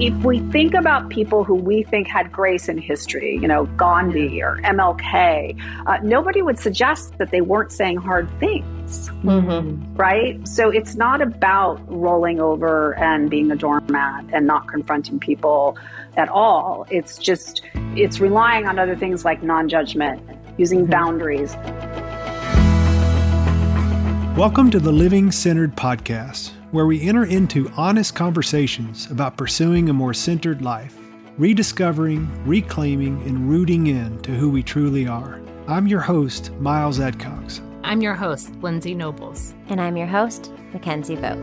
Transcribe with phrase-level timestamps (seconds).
[0.00, 4.42] if we think about people who we think had grace in history, you know, Gandhi
[4.42, 9.94] or MLK, uh, nobody would suggest that they weren't saying hard things, mm-hmm.
[9.94, 10.48] right?
[10.48, 15.78] So it's not about rolling over and being a doormat and not confronting people
[16.16, 16.86] at all.
[16.90, 17.62] It's just,
[17.94, 20.20] it's relying on other things like non judgment,
[20.58, 20.90] using mm-hmm.
[20.90, 21.54] boundaries.
[24.36, 29.92] Welcome to the Living Centered Podcast where we enter into honest conversations about pursuing a
[29.92, 30.98] more centered life,
[31.38, 35.40] rediscovering, reclaiming, and rooting in to who we truly are.
[35.68, 37.60] I'm your host, Miles Adcox.
[37.84, 39.54] I'm your host, Lindsey Nobles.
[39.68, 41.38] And I'm your host, Mickenzie Vogt.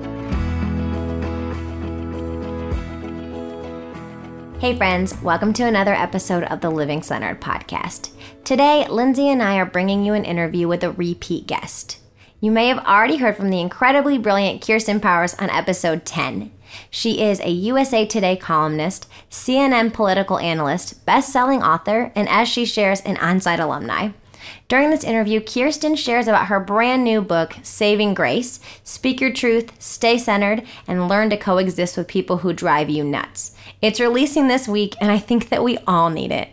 [4.59, 8.09] Hey, friends, welcome to another episode of the Living Centered podcast.
[8.43, 12.00] Today, Lindsey and I are bringing you an interview with a repeat guest.
[12.43, 16.51] You may have already heard from the incredibly brilliant Kirsten Powers on episode 10.
[16.89, 22.65] She is a USA Today columnist, CNN political analyst, best selling author, and as she
[22.65, 24.09] shares, an onsite alumni.
[24.67, 29.73] During this interview, Kirsten shares about her brand new book, Saving Grace Speak Your Truth,
[29.77, 33.55] Stay Centered, and Learn to Coexist with People Who Drive You Nuts.
[33.83, 36.49] It's releasing this week, and I think that we all need it.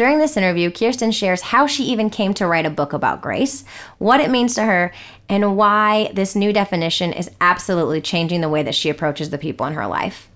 [0.00, 3.66] During this interview, Kirsten shares how she even came to write a book about grace,
[3.98, 4.94] what it means to her,
[5.28, 9.66] and why this new definition is absolutely changing the way that she approaches the people
[9.66, 10.30] in her life.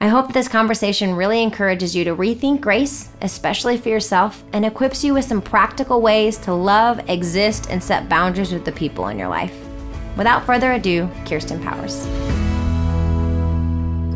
[0.00, 5.04] I hope this conversation really encourages you to rethink grace, especially for yourself, and equips
[5.04, 9.18] you with some practical ways to love, exist, and set boundaries with the people in
[9.20, 9.54] your life.
[10.16, 12.04] Without further ado, Kirsten Powers.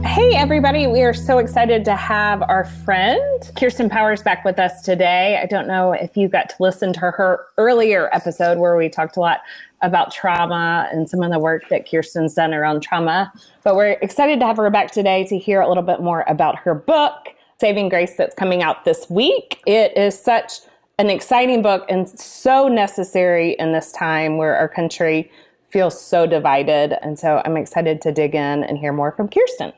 [0.08, 0.86] Hey, everybody.
[0.86, 5.38] We are so excited to have our friend Kirsten Powers back with us today.
[5.40, 9.18] I don't know if you got to listen to her earlier episode where we talked
[9.18, 9.40] a lot
[9.82, 13.30] about trauma and some of the work that Kirsten's done around trauma.
[13.62, 16.58] But we're excited to have her back today to hear a little bit more about
[16.60, 17.28] her book,
[17.60, 19.60] Saving Grace, that's coming out this week.
[19.66, 20.54] It is such
[20.98, 25.30] an exciting book and so necessary in this time where our country
[25.68, 26.94] feels so divided.
[27.04, 29.74] And so I'm excited to dig in and hear more from Kirsten.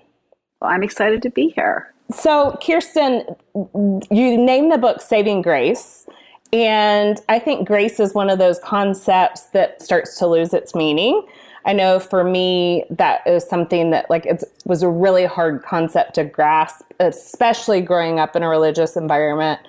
[0.60, 1.92] Well, I'm excited to be here.
[2.10, 6.06] So, Kirsten, you named the book Saving Grace.
[6.52, 11.24] And I think grace is one of those concepts that starts to lose its meaning.
[11.64, 16.14] I know for me, that is something that like it was a really hard concept
[16.14, 19.60] to grasp, especially growing up in a religious environment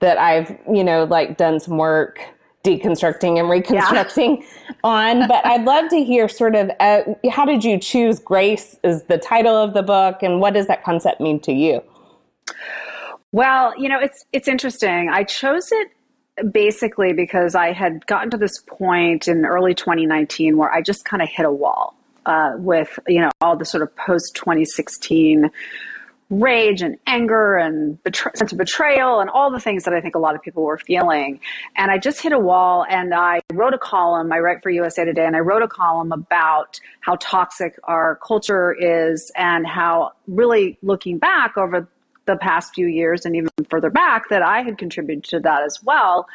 [0.00, 2.20] that I've, you know, like done some work
[2.66, 4.72] deconstructing and reconstructing yeah.
[4.84, 5.28] on.
[5.28, 9.18] But I'd love to hear sort of uh, how did you choose grace is the
[9.18, 11.82] title of the book, and what does that concept mean to you?
[13.32, 15.08] Well, you know, it's it's interesting.
[15.10, 20.70] I chose it basically because I had gotten to this point in early 2019 where
[20.70, 23.94] I just kind of hit a wall uh, with you know all the sort of
[23.96, 25.50] post 2016
[26.28, 30.14] rage and anger and betray- sense of betrayal and all the things that I think
[30.14, 31.38] a lot of people were feeling.
[31.76, 34.32] And I just hit a wall and I wrote a column.
[34.32, 38.72] I write for USA Today and I wrote a column about how toxic our culture
[38.72, 41.88] is and how really looking back over
[42.24, 45.80] the past few years and even further back that I had contributed to that as
[45.84, 46.26] well.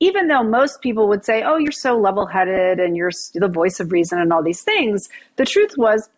[0.00, 3.80] Even though most people would say, oh, you're so level headed and you're the voice
[3.80, 6.08] of reason and all these things, the truth was,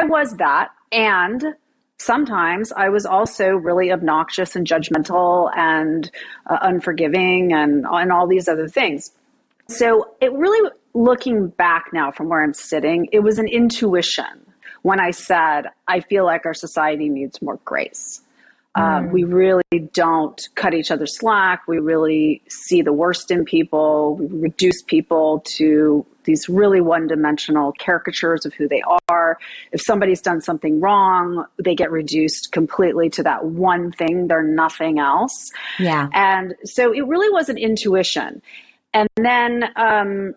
[0.00, 0.70] I was that.
[0.90, 1.54] And
[1.98, 6.10] sometimes I was also really obnoxious and judgmental and
[6.46, 9.10] uh, unforgiving and, and all these other things.
[9.68, 14.46] So it really, looking back now from where I'm sitting, it was an intuition
[14.82, 18.22] when I said, I feel like our society needs more grace.
[18.74, 21.66] Um, we really don't cut each other slack.
[21.66, 24.14] We really see the worst in people.
[24.14, 29.38] We reduce people to these really one dimensional caricatures of who they are.
[29.72, 34.28] If somebody's done something wrong, they get reduced completely to that one thing.
[34.28, 35.50] They're nothing else.
[35.78, 36.08] Yeah.
[36.12, 38.42] And so it really was an intuition.
[38.92, 40.34] And then um,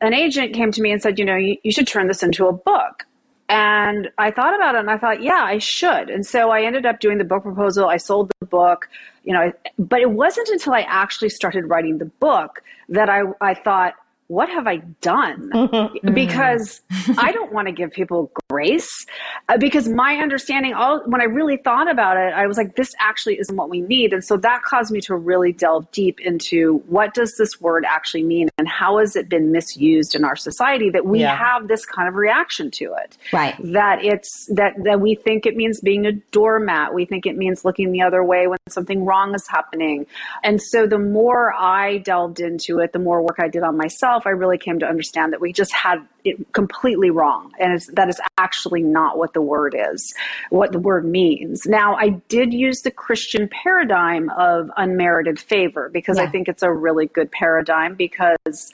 [0.00, 2.46] an agent came to me and said, you know, you, you should turn this into
[2.46, 3.04] a book.
[3.50, 6.08] And I thought about it and I thought, yeah, I should.
[6.08, 7.86] And so I ended up doing the book proposal.
[7.86, 8.88] I sold the book,
[9.24, 13.52] you know, but it wasn't until I actually started writing the book that I, I
[13.52, 13.94] thought,
[14.28, 15.50] what have I done?
[15.64, 16.14] Mm-hmm.
[16.14, 16.82] because
[17.18, 19.06] I don't want to give people grace.
[19.48, 22.94] Uh, because my understanding, all when I really thought about it, I was like, this
[23.00, 24.12] actually isn't what we need.
[24.12, 28.22] And so that caused me to really delve deep into what does this word actually
[28.22, 31.36] mean and how has it been misused in our society that we yeah.
[31.36, 33.16] have this kind of reaction to it.
[33.32, 33.54] Right.
[33.72, 36.94] That it's that that we think it means being a doormat.
[36.94, 40.06] We think it means looking the other way when something wrong is happening.
[40.42, 43.94] And so the more I delved into it, the more work I did on myself
[44.04, 47.52] myself, I really came to understand that we just had it completely wrong.
[47.58, 50.14] And that is actually not what the word is,
[50.50, 51.66] what the word means.
[51.66, 56.24] Now, I did use the Christian paradigm of unmerited favor because yeah.
[56.24, 58.72] I think it's a really good paradigm because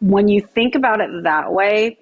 [0.00, 1.98] when you think about it that way,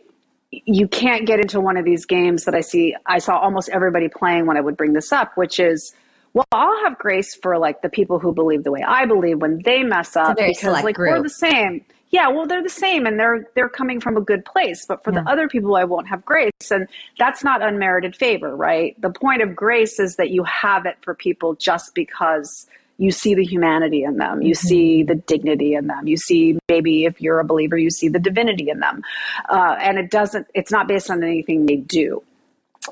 [0.50, 4.08] you can't get into one of these games that I see I saw almost everybody
[4.08, 5.94] playing when I would bring this up, which is
[6.32, 9.62] well, I'll have grace for like the people who believe the way I believe when
[9.64, 11.10] they mess up because like group.
[11.10, 11.84] we're the same.
[12.14, 14.86] Yeah, well, they're the same and they're they're coming from a good place.
[14.86, 15.22] But for yeah.
[15.22, 16.86] the other people, I won't have grace, and
[17.18, 18.94] that's not unmerited favor, right?
[19.00, 22.68] The point of grace is that you have it for people just because
[22.98, 24.68] you see the humanity in them, you mm-hmm.
[24.68, 28.20] see the dignity in them, you see maybe if you're a believer, you see the
[28.20, 29.02] divinity in them,
[29.48, 30.46] uh, and it doesn't.
[30.54, 32.22] It's not based on anything they do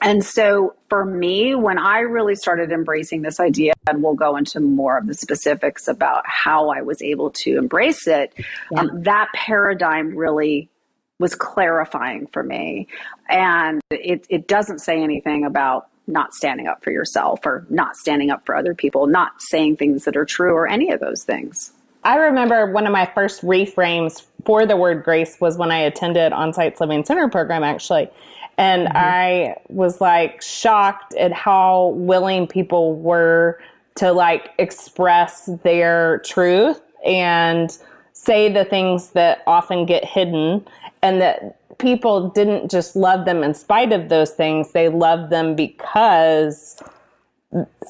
[0.00, 4.60] and so for me, when I really started embracing this idea, and we'll go into
[4.60, 8.32] more of the specifics about how I was able to embrace it,
[8.70, 8.80] yeah.
[8.80, 10.70] um, that paradigm really
[11.18, 12.88] was clarifying for me.
[13.28, 18.30] And it, it doesn't say anything about not standing up for yourself or not standing
[18.30, 21.72] up for other people, not saying things that are true or any of those things.
[22.04, 26.32] I remember one of my first reframes for the word grace was when I attended
[26.32, 28.10] Onsite's Living Center program, actually.
[28.58, 28.96] And mm-hmm.
[28.96, 33.60] I was like shocked at how willing people were
[33.96, 37.76] to like express their truth and
[38.12, 40.66] say the things that often get hidden
[41.02, 45.56] and that people didn't just love them in spite of those things they loved them
[45.56, 46.80] because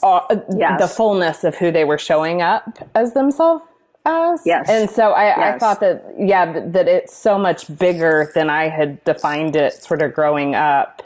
[0.03, 0.20] uh,
[0.56, 0.81] yes.
[0.81, 3.62] the fullness of who they were showing up as themselves
[4.04, 4.43] as.
[4.44, 4.69] Yes.
[4.69, 5.38] And so I, yes.
[5.38, 9.75] I thought that, yeah, that, that it's so much bigger than I had defined it
[9.75, 11.02] sort of growing up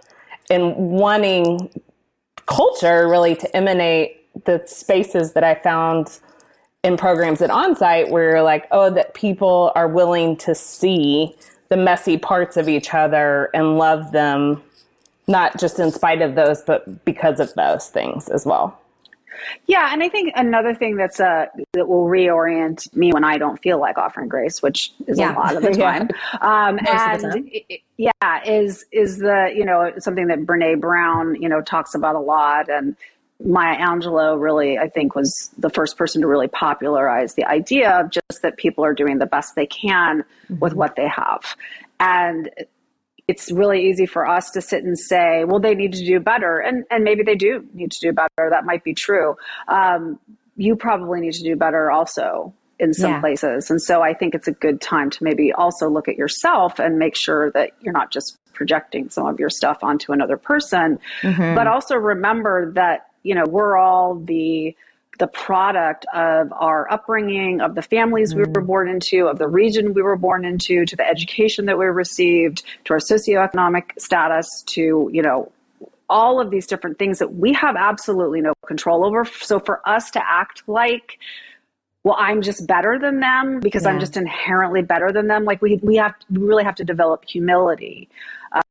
[0.51, 1.71] and wanting
[2.47, 6.21] culture really to emanate the spaces that I found
[6.85, 11.35] in programs at onsite where you're like, oh, that people are willing to see
[11.69, 14.63] the messy parts of each other and love them,
[15.27, 18.79] not just in spite of those, but because of those things as well.
[19.67, 23.61] Yeah, and I think another thing that's uh, that will reorient me when I don't
[23.63, 25.35] feel like offering grace, which is yeah.
[25.35, 26.09] a lot of the time.
[26.11, 26.69] yeah.
[26.69, 27.49] Um, and the time.
[27.51, 32.15] It, yeah, is is the you know something that Brene Brown you know talks about
[32.15, 32.97] a lot, and
[33.45, 38.11] Maya Angelou really I think was the first person to really popularize the idea of
[38.11, 40.59] just that people are doing the best they can mm-hmm.
[40.59, 41.57] with what they have,
[42.01, 42.51] and
[43.29, 46.59] it's really easy for us to sit and say, well, they need to do better.
[46.59, 48.51] And, and maybe they do need to do better.
[48.51, 49.37] That might be true.
[49.69, 50.19] Um,
[50.57, 53.21] you probably need to do better also in some yeah.
[53.21, 53.71] places.
[53.71, 56.99] And so I think it's a good time to maybe also look at yourself and
[56.99, 61.55] make sure that you're not just projecting some of your stuff onto another person, mm-hmm.
[61.55, 64.77] but also remember that, you know, we're all the
[65.19, 68.37] the product of our upbringing, of the families mm.
[68.37, 68.67] we were mm.
[68.67, 72.63] born into, of the region we were born into, to the education that we received,
[72.85, 75.51] to our socioeconomic status, to, you know,
[76.09, 79.25] all of these different things that we have absolutely no control over.
[79.25, 81.19] So for us to act like,
[82.05, 83.91] well, I'm just better than them because yeah.
[83.91, 85.45] I'm just inherently better than them.
[85.45, 88.09] Like we, we have, we really have to develop humility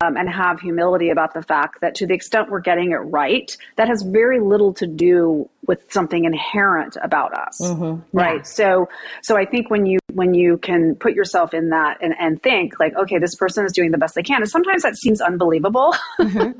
[0.01, 3.55] um, and have humility about the fact that to the extent we're getting it right,
[3.75, 8.01] that has very little to do with something inherent about us, mm-hmm.
[8.17, 8.37] right?
[8.37, 8.43] Yeah.
[8.43, 8.89] So,
[9.23, 12.79] so I think when you when you can put yourself in that and, and think
[12.79, 15.95] like, okay, this person is doing the best they can, and sometimes that seems unbelievable.
[16.19, 16.59] Mm-hmm.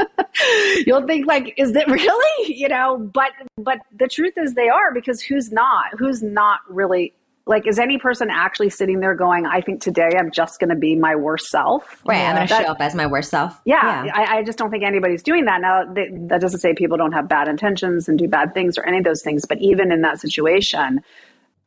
[0.86, 2.26] You'll think like, is it really?
[2.56, 5.86] You know, but but the truth is they are because who's not?
[5.98, 7.14] Who's not really
[7.48, 10.76] like is any person actually sitting there going i think today i'm just going to
[10.76, 14.06] be my worst self right i'm going to show up as my worst self yeah,
[14.06, 14.12] yeah.
[14.16, 17.12] I, I, just don't think anybody's doing that now they, that doesn't say people don't
[17.12, 20.02] have bad intentions and do bad things or any of those things but even in
[20.02, 21.02] that situation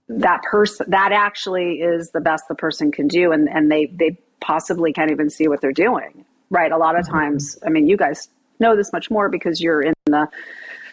[0.08, 4.18] that person that actually is the best the person can do and and they they
[4.40, 7.18] possibly can't even see what they're doing right a lot of mm-hmm.
[7.18, 8.28] times i mean you guys
[8.60, 10.26] know this much more because you're in the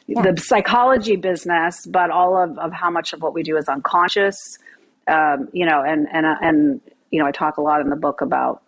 [0.07, 0.21] yeah.
[0.21, 4.59] the psychology business but all of, of how much of what we do is unconscious
[5.07, 6.81] um, you know, and and uh, and
[7.11, 8.61] you know, I talk a lot in the book about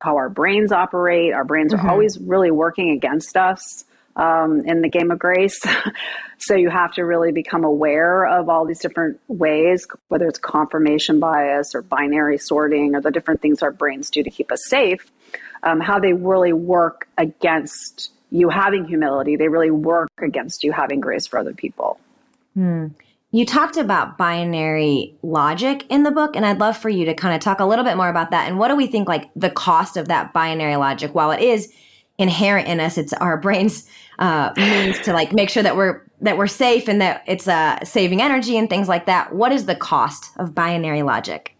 [0.00, 1.32] how our brains operate.
[1.32, 1.86] Our brains mm-hmm.
[1.86, 3.84] are always really working against us
[4.16, 5.60] um, in the game of grace.
[6.38, 11.20] so you have to really become aware of all these different ways, whether it's confirmation
[11.20, 15.10] bias or binary sorting or the different things our brains do to keep us safe.
[15.62, 19.36] Um, how they really work against you having humility.
[19.36, 21.98] They really work against you having grace for other people.
[22.54, 22.88] Hmm.
[23.30, 27.34] You talked about binary logic in the book, and I'd love for you to kind
[27.34, 28.48] of talk a little bit more about that.
[28.48, 31.14] And what do we think like the cost of that binary logic?
[31.14, 31.70] While it is
[32.16, 33.86] inherent in us, it's our brains
[34.18, 37.78] uh, means to like make sure that we're that we're safe and that it's uh,
[37.84, 39.34] saving energy and things like that.
[39.34, 41.54] What is the cost of binary logic?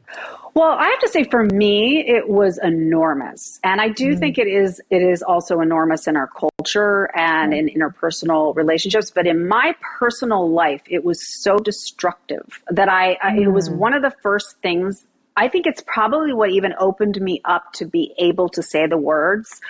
[0.55, 3.61] Well, I have to say for me it was enormous.
[3.63, 4.19] And I do mm.
[4.19, 9.27] think it is it is also enormous in our culture and in interpersonal relationships, but
[9.27, 13.17] in my personal life it was so destructive that I, mm.
[13.23, 13.77] I it was mm.
[13.77, 17.87] one of the first things I think it's probably what even opened me up to
[17.87, 19.61] be able to say the words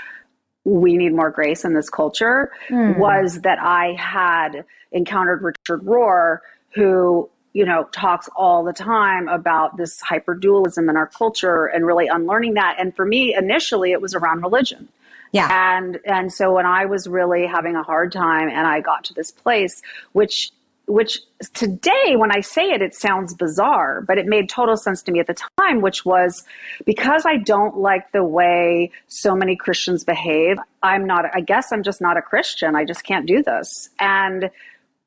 [0.65, 2.97] we need more grace in this culture mm.
[2.99, 6.39] was that I had encountered Richard Rohr
[6.75, 11.87] who you know, talks all the time about this hyper dualism in our culture and
[11.87, 12.77] really unlearning that.
[12.79, 14.89] And for me, initially, it was around religion.
[15.33, 15.49] Yeah.
[15.51, 19.15] And and so when I was really having a hard time and I got to
[19.15, 20.51] this place, which
[20.89, 21.21] which
[21.53, 25.21] today when I say it, it sounds bizarre, but it made total sense to me
[25.21, 26.45] at the time, which was
[26.87, 30.59] because I don't like the way so many Christians behave.
[30.83, 32.75] I'm not, I guess I'm just not a Christian.
[32.75, 33.91] I just can't do this.
[34.01, 34.51] And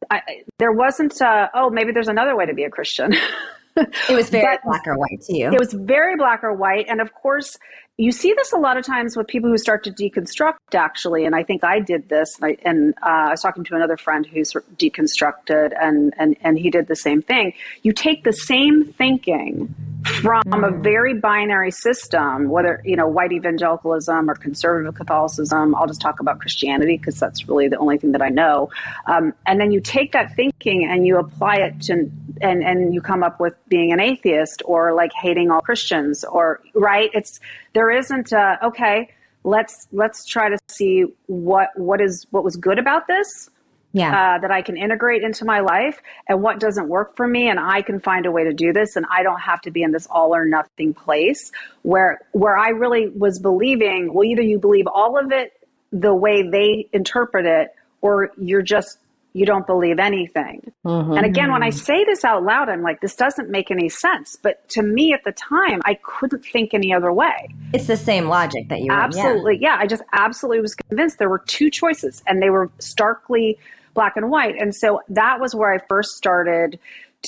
[0.10, 3.14] I, there wasn't a, oh maybe there's another way to be a Christian.
[3.78, 5.52] it was very but black or white to you.
[5.52, 7.58] It was very black or white, and of course,
[7.98, 10.56] you see this a lot of times with people who start to deconstruct.
[10.74, 13.76] Actually, and I think I did this, and, I, and uh, I was talking to
[13.76, 17.54] another friend who's deconstructed, and and and he did the same thing.
[17.84, 19.74] You take the same thinking
[20.06, 25.76] from a very binary system, whether you know white evangelicalism or conservative Catholicism.
[25.76, 28.70] I'll just talk about Christianity because that's really the only thing that I know.
[29.06, 32.10] Um, and then you take that thinking and you apply it to,
[32.42, 36.62] and and you come up with being an atheist or like hating all Christians or
[36.74, 37.10] right.
[37.14, 37.40] It's
[37.74, 39.10] there isn't a, okay.
[39.44, 43.50] Let's let's try to see what what is what was good about this
[43.94, 44.36] yeah.
[44.36, 47.60] Uh, that I can integrate into my life and what doesn't work for me and
[47.60, 49.92] I can find a way to do this and I don't have to be in
[49.92, 54.88] this all or nothing place where where I really was believing well either you believe
[54.88, 55.54] all of it
[55.92, 58.98] the way they interpret it or you're just
[59.34, 60.74] you don't believe anything.
[60.86, 61.14] Mm-hmm.
[61.14, 64.38] And again when I say this out loud I'm like this doesn't make any sense
[64.42, 67.50] but to me at the time I couldn't think any other way.
[67.74, 69.58] It's the same logic that you Absolutely.
[69.60, 69.76] yeah.
[69.76, 73.58] yeah, I just absolutely was convinced there were two choices and they were starkly
[73.94, 74.56] black and white.
[74.60, 76.80] And so that was where I first started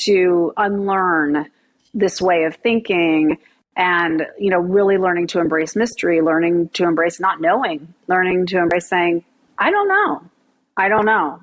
[0.05, 1.50] to unlearn
[1.93, 3.38] this way of thinking
[3.75, 8.58] and you know really learning to embrace mystery learning to embrace not knowing learning to
[8.58, 9.24] embrace saying
[9.58, 10.22] i don't know
[10.77, 11.41] i don't know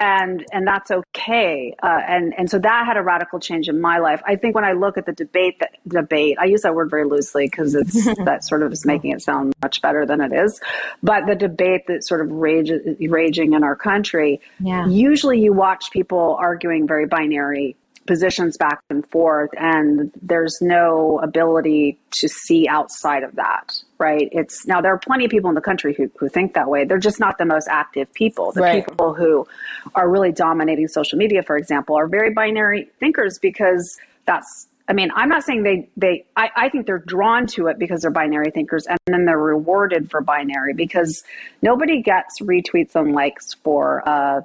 [0.00, 1.76] and and that's okay.
[1.82, 4.22] Uh, and and so that had a radical change in my life.
[4.26, 7.04] I think when I look at the debate, that debate, I use that word very
[7.04, 10.60] loosely because it's that sort of is making it sound much better than it is.
[11.02, 14.88] But the debate that sort of rage, raging in our country, yeah.
[14.88, 17.76] usually you watch people arguing very binary
[18.06, 24.28] positions back and forth and there's no ability to see outside of that right?
[24.32, 26.84] It's now there are plenty of people in the country who, who think that way.
[26.84, 28.50] They're just not the most active people.
[28.52, 28.88] The right.
[28.88, 29.46] people who
[29.94, 35.12] are really dominating social media for example are very binary thinkers because that's I mean,
[35.14, 38.50] I'm not saying they, they, I, I think they're drawn to it because they're binary
[38.50, 41.22] thinkers and then they're rewarded for binary because
[41.62, 44.40] nobody gets retweets and likes for, uh,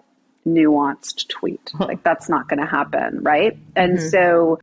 [0.47, 1.71] nuanced tweet.
[1.79, 3.57] Like that's not going to happen, right?
[3.75, 4.07] And mm-hmm.
[4.09, 4.59] so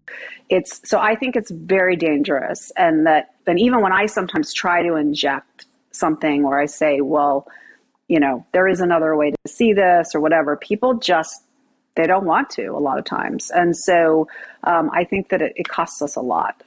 [0.49, 4.83] it's so I think it's very dangerous and that and even when I sometimes try
[4.83, 7.47] to inject something where I say, well,
[8.09, 11.43] you know, there is another way to see this or whatever, people just
[11.95, 13.51] they don't want to a lot of times.
[13.51, 14.27] And so
[14.65, 16.63] um, I think that it, it costs us a lot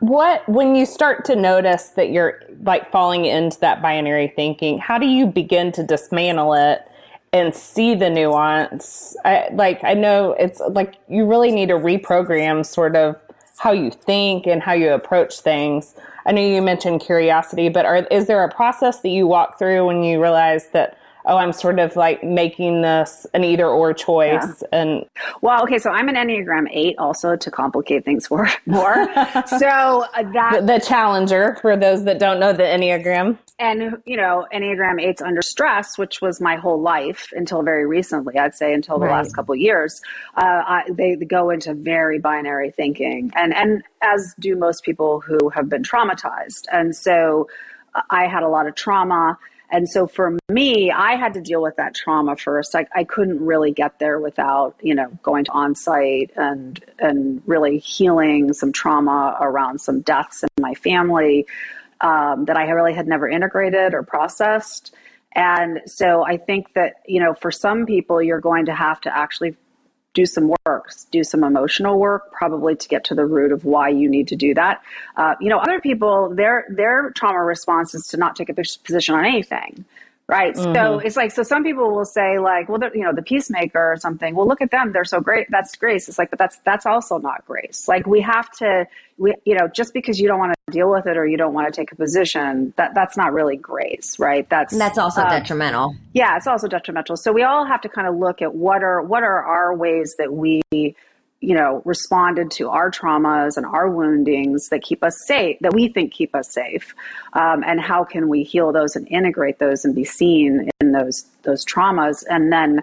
[0.00, 4.96] what when you start to notice that you're like falling into that binary thinking how
[4.96, 6.89] do you begin to dismantle it
[7.32, 9.16] and see the nuance.
[9.24, 13.16] I, like I know it's like you really need to reprogram sort of
[13.58, 15.94] how you think and how you approach things.
[16.26, 19.86] I know you mentioned curiosity, but are, is there a process that you walk through
[19.86, 24.62] when you realize that oh, I'm sort of like making this an either or choice.
[24.62, 24.80] Yeah.
[24.80, 25.04] And
[25.42, 28.94] well, okay, so I'm an Enneagram eight also to complicate things for more.
[29.46, 33.38] so uh, that the, the, challenger for those that don't know the Enneagram.
[33.58, 38.38] And you know, Enneagram eight's under stress, which was my whole life until very recently.
[38.38, 39.22] I'd say until the right.
[39.22, 40.00] last couple of years.
[40.36, 45.20] Uh, I, they, they go into very binary thinking, and and as do most people
[45.20, 46.64] who have been traumatized.
[46.72, 47.48] And so,
[47.94, 49.38] uh, I had a lot of trauma
[49.70, 52.74] and so for me, I had to deal with that trauma first.
[52.74, 57.78] I, I couldn't really get there without, you know, going to Onsite and and really
[57.78, 61.46] healing some trauma around some deaths in my family
[62.00, 64.94] um, that I really had never integrated or processed.
[65.32, 69.16] And so I think that, you know, for some people, you're going to have to
[69.16, 69.56] actually
[70.14, 73.88] do some work, do some emotional work, probably to get to the root of why
[73.88, 74.82] you need to do that.
[75.16, 79.14] Uh, you know, other people, their their trauma response is to not take a position
[79.14, 79.84] on anything,
[80.30, 80.54] right.
[80.54, 80.74] Mm-hmm.
[80.74, 83.96] so it's like so some people will say like well you know the peacemaker or
[83.96, 84.92] something well look at them.
[84.92, 85.46] They're so great.
[85.50, 86.08] That's grace.
[86.08, 87.88] It's like but that's that's also not grace.
[87.88, 88.86] Like we have to
[89.18, 91.52] we you know just because you don't want to deal with it or you don't
[91.52, 94.48] want to take a position that that's not really grace right?
[94.48, 95.96] That's and that's also um, detrimental.
[96.14, 97.16] yeah it's also detrimental.
[97.16, 100.16] So we all have to kind of look at what are what are our ways
[100.18, 100.62] that we
[101.40, 105.88] you know, responded to our traumas and our woundings that keep us safe, that we
[105.88, 106.94] think keep us safe,
[107.32, 111.24] um, and how can we heal those and integrate those and be seen in those
[111.42, 112.82] those traumas, and then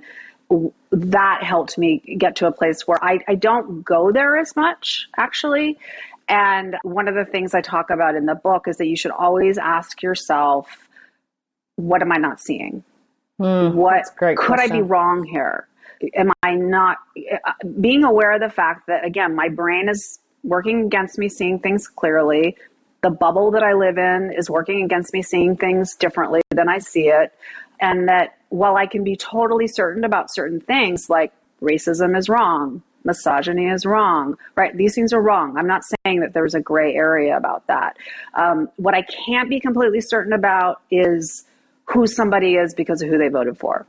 [0.91, 5.07] that helped me get to a place where I, I don't go there as much
[5.17, 5.77] actually.
[6.29, 9.11] And one of the things I talk about in the book is that you should
[9.11, 10.89] always ask yourself,
[11.75, 12.83] what am I not seeing?
[13.39, 14.71] Mm, what could question.
[14.71, 15.67] I be wrong here?
[16.15, 20.85] Am I not uh, being aware of the fact that again, my brain is working
[20.85, 22.55] against me seeing things clearly.
[23.01, 26.79] The bubble that I live in is working against me seeing things differently than I
[26.79, 27.33] see it.
[27.79, 32.81] And that while I can be totally certain about certain things, like racism is wrong,
[33.03, 34.75] misogyny is wrong, right?
[34.75, 35.57] These things are wrong.
[35.57, 37.97] I'm not saying that there's a gray area about that.
[38.33, 41.45] Um, what I can't be completely certain about is
[41.85, 43.85] who somebody is because of who they voted for.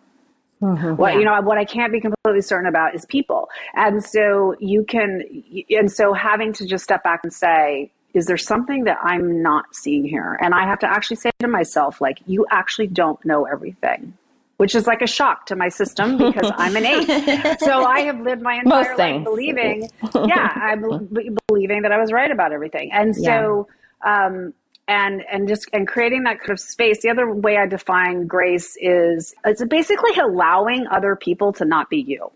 [0.62, 0.96] Mm-hmm.
[0.96, 1.18] What yeah.
[1.20, 5.22] you know, what I can't be completely certain about is people, and so you can,
[5.70, 9.74] and so having to just step back and say, is there something that I'm not
[9.74, 10.38] seeing here?
[10.40, 14.14] And I have to actually say to myself, like, you actually don't know everything.
[14.56, 17.06] Which is like a shock to my system because I'm an eight.
[17.60, 22.10] so I have lived my entire life believing, yeah, I be- believing that I was
[22.10, 22.90] right about everything.
[22.92, 23.68] And so,
[24.04, 24.26] yeah.
[24.26, 24.54] um,
[24.88, 27.02] and and just and creating that kind of space.
[27.02, 31.99] The other way i define grace is it's basically allowing other people to not be
[31.99, 32.30] you.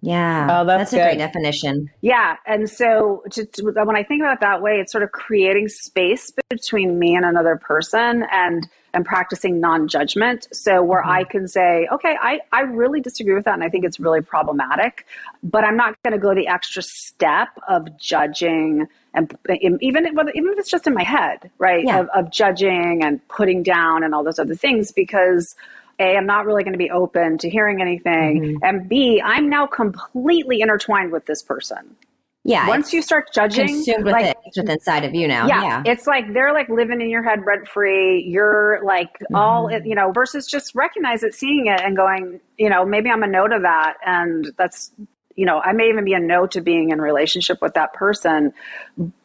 [0.00, 0.46] Yeah.
[0.48, 1.90] Oh, that's, that's a great definition.
[2.02, 2.36] Yeah.
[2.46, 5.68] And so to, to, when i think about it that way it's sort of creating
[5.68, 10.48] space between me and another person and and practicing non-judgment.
[10.50, 11.10] So where mm-hmm.
[11.10, 14.22] i can say okay I, I really disagree with that and i think it's really
[14.22, 15.04] problematic
[15.42, 19.36] but i'm not going to go the extra step of judging and
[19.80, 22.00] even if, even if it's just in my head right yeah.
[22.00, 25.54] of, of judging and putting down and all those other things because
[25.98, 28.64] a i'm not really going to be open to hearing anything mm-hmm.
[28.64, 31.96] and b i'm now completely intertwined with this person
[32.44, 32.66] yeah.
[32.66, 35.46] Once you start judging, consumed with like, it, it's within inside of you now.
[35.46, 35.82] Yeah, yeah.
[35.84, 38.22] It's like they're like living in your head rent free.
[38.22, 39.34] You're like mm-hmm.
[39.34, 43.22] all, you know, versus just recognize it, seeing it, and going, you know, maybe I'm
[43.22, 43.96] a no to that.
[44.06, 44.92] And that's,
[45.38, 48.52] you know, I may even be a no to being in relationship with that person,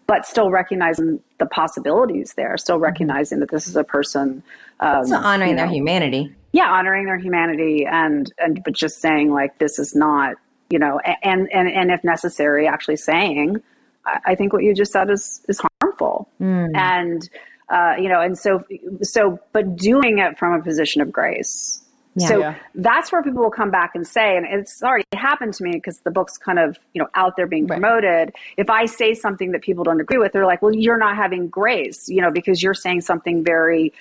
[0.05, 2.83] but still recognizing the possibilities there, still mm-hmm.
[2.83, 4.43] recognizing that this is a person.
[4.79, 6.31] Um, so honoring you know, their humanity.
[6.51, 10.35] Yeah, honoring their humanity and, and, but just saying like, this is not,
[10.69, 13.63] you know, and, and, and if necessary, actually saying,
[14.05, 16.29] I think what you just said is, is harmful.
[16.39, 16.75] Mm.
[16.75, 17.27] And,
[17.69, 18.63] uh, you know, and so,
[19.01, 21.82] so, but doing it from a position of grace.
[22.15, 22.27] Yeah.
[22.27, 22.55] So yeah.
[22.75, 25.99] that's where people will come back and say, and it's already happened to me because
[26.01, 28.03] the book's kind of, you know, out there being promoted.
[28.05, 28.35] Right.
[28.57, 31.47] If I say something that people don't agree with, they're like, well, you're not having
[31.47, 33.93] grace, you know, because you're saying something very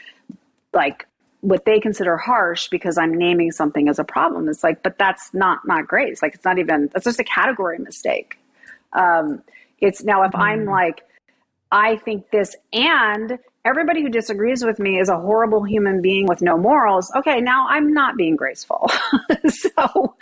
[0.75, 1.07] like
[1.41, 4.49] what they consider harsh because I'm naming something as a problem.
[4.49, 6.23] It's like, but that's not not grace.
[6.23, 8.39] Like it's not even that's just a category mistake.
[8.93, 9.43] Um,
[9.81, 10.39] it's now if mm.
[10.39, 11.03] I'm like,
[11.71, 16.43] I think this and everybody who disagrees with me is a horrible human being with
[16.43, 17.11] no morals.
[17.17, 18.91] Okay, now I'm not being graceful.
[19.49, 20.17] so,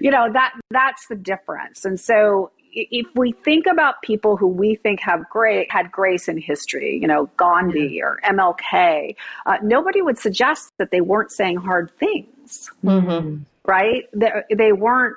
[0.00, 1.84] you know, that that's the difference.
[1.84, 6.38] And so if we think about people who we think have great had grace in
[6.38, 11.90] history, you know, Gandhi or MLK, uh, nobody would suggest that they weren't saying hard
[11.98, 13.42] things, mm-hmm.
[13.66, 14.04] right?
[14.12, 15.16] They, they, weren't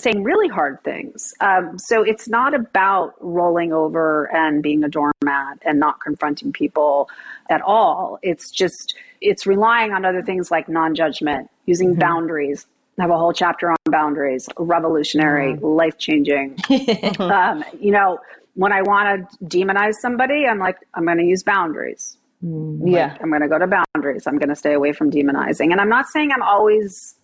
[0.00, 1.32] saying really hard things.
[1.40, 7.08] Um, so it's not about rolling over and being a doormat and not confronting people
[7.48, 8.18] at all.
[8.22, 12.00] It's just it's relying on other things like non-judgment, using mm-hmm.
[12.00, 12.66] boundaries,
[13.00, 15.76] I have a whole chapter on boundaries, revolutionary, mm.
[15.76, 16.58] life changing.
[17.18, 18.18] um, you know,
[18.54, 22.18] when I want to demonize somebody, I'm like, I'm going to use boundaries.
[22.44, 22.82] Mm.
[22.82, 23.16] Like, yeah.
[23.20, 24.26] I'm going to go to boundaries.
[24.26, 25.72] I'm going to stay away from demonizing.
[25.72, 27.14] And I'm not saying I'm always,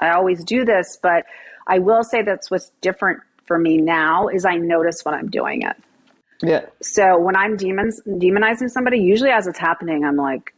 [0.00, 1.24] I always do this, but
[1.68, 5.62] I will say that's what's different for me now is I notice when I'm doing
[5.62, 5.76] it.
[6.42, 6.66] Yeah.
[6.80, 10.54] So when I'm demons demonizing somebody, usually as it's happening, I'm like,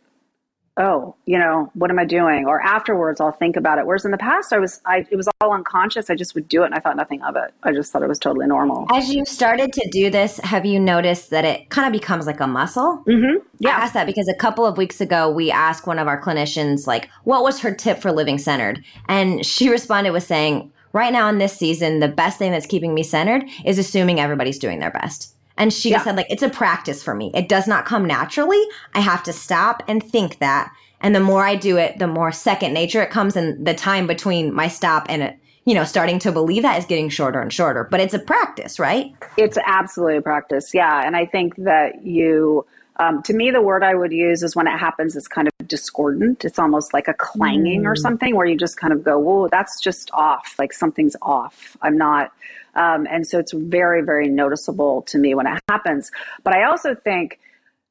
[0.76, 2.46] oh, you know, what am I doing?
[2.46, 3.86] Or afterwards, I'll think about it.
[3.86, 6.08] Whereas in the past, I was, I, it was all unconscious.
[6.10, 7.52] I just would do it and I thought nothing of it.
[7.62, 8.86] I just thought it was totally normal.
[8.90, 12.40] As you started to do this, have you noticed that it kind of becomes like
[12.40, 13.02] a muscle?
[13.06, 13.44] Mm-hmm.
[13.58, 13.70] Yeah.
[13.70, 16.86] I asked that because a couple of weeks ago, we asked one of our clinicians,
[16.86, 18.84] like, what was her tip for living centered?
[19.08, 22.94] And she responded with saying, right now in this season, the best thing that's keeping
[22.94, 25.34] me centered is assuming everybody's doing their best.
[25.56, 25.96] And she yeah.
[25.96, 27.30] just said, like, it's a practice for me.
[27.34, 28.62] It does not come naturally.
[28.94, 32.32] I have to stop and think that And the more I do it, the more
[32.32, 36.18] second nature it comes and the time between my stop and it, you know, starting
[36.20, 37.88] to believe that is getting shorter and shorter.
[37.90, 39.12] But it's a practice, right?
[39.36, 40.74] It's absolutely a practice.
[40.74, 41.02] Yeah.
[41.04, 42.66] And I think that you,
[43.00, 45.66] um, to me, the word I would use is when it happens, it's kind of
[45.66, 46.44] discordant.
[46.44, 47.86] It's almost like a clanging mm.
[47.86, 50.54] or something where you just kind of go, whoa, that's just off.
[50.58, 51.76] Like something's off.
[51.80, 52.30] I'm not.
[52.74, 56.10] Um, and so it's very, very noticeable to me when it happens.
[56.44, 57.40] But I also think,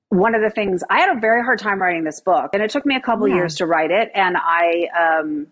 [0.10, 2.72] one of the things I had a very hard time writing this book, and it
[2.72, 3.36] took me a couple yeah.
[3.36, 4.12] years to write it.
[4.16, 5.48] And I um,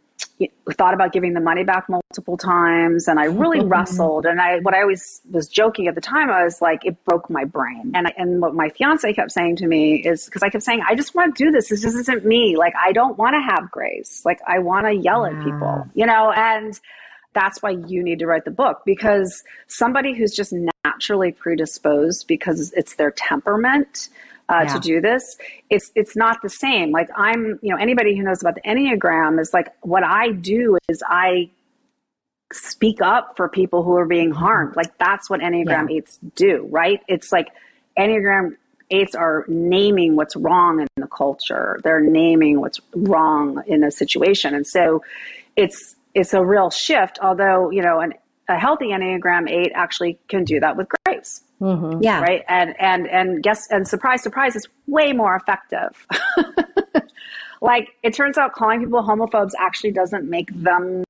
[0.73, 4.26] thought about giving the money back multiple times, and I really wrestled.
[4.26, 7.30] And I, what I always was joking at the time, I was like, it broke
[7.30, 7.91] my brain.
[7.95, 10.82] And I, and what my fiance kept saying to me is because I kept saying,
[10.88, 11.69] I just want to do this.
[11.69, 12.56] This just isn't me.
[12.58, 14.21] Like I don't want to have grace.
[14.26, 16.32] Like I want to yell at people, you know.
[16.32, 16.80] And
[17.34, 20.54] that's why you need to write the book because somebody who's just
[20.86, 24.10] naturally predisposed because it's their temperament
[24.50, 24.74] uh, yeah.
[24.74, 25.38] to do this.
[25.70, 26.92] It's it's not the same.
[26.92, 30.78] Like I'm, you know, anybody who knows about the Enneagram is like what I do
[30.90, 31.50] is I
[32.54, 34.40] speak up for people who are being mm-hmm.
[34.40, 34.76] harmed.
[34.76, 36.02] Like that's what Enneagram yeah.
[36.02, 37.02] 8s do, right?
[37.08, 37.50] It's like
[37.98, 38.56] Enneagram
[38.92, 41.80] 8s are naming what's wrong in the culture.
[41.84, 44.56] They're naming what's wrong in a situation.
[44.56, 45.04] And so
[45.56, 48.14] it's it's a real shift, although, you know, an,
[48.50, 51.41] a healthy Enneagram 8 actually can do that with grace.
[51.62, 52.01] Mm-hmm.
[52.01, 52.21] Yeah.
[52.21, 52.43] Right.
[52.47, 56.06] And and and guess and surprise, surprise, it's way more effective.
[57.62, 61.03] like it turns out calling people homophobes actually doesn't make them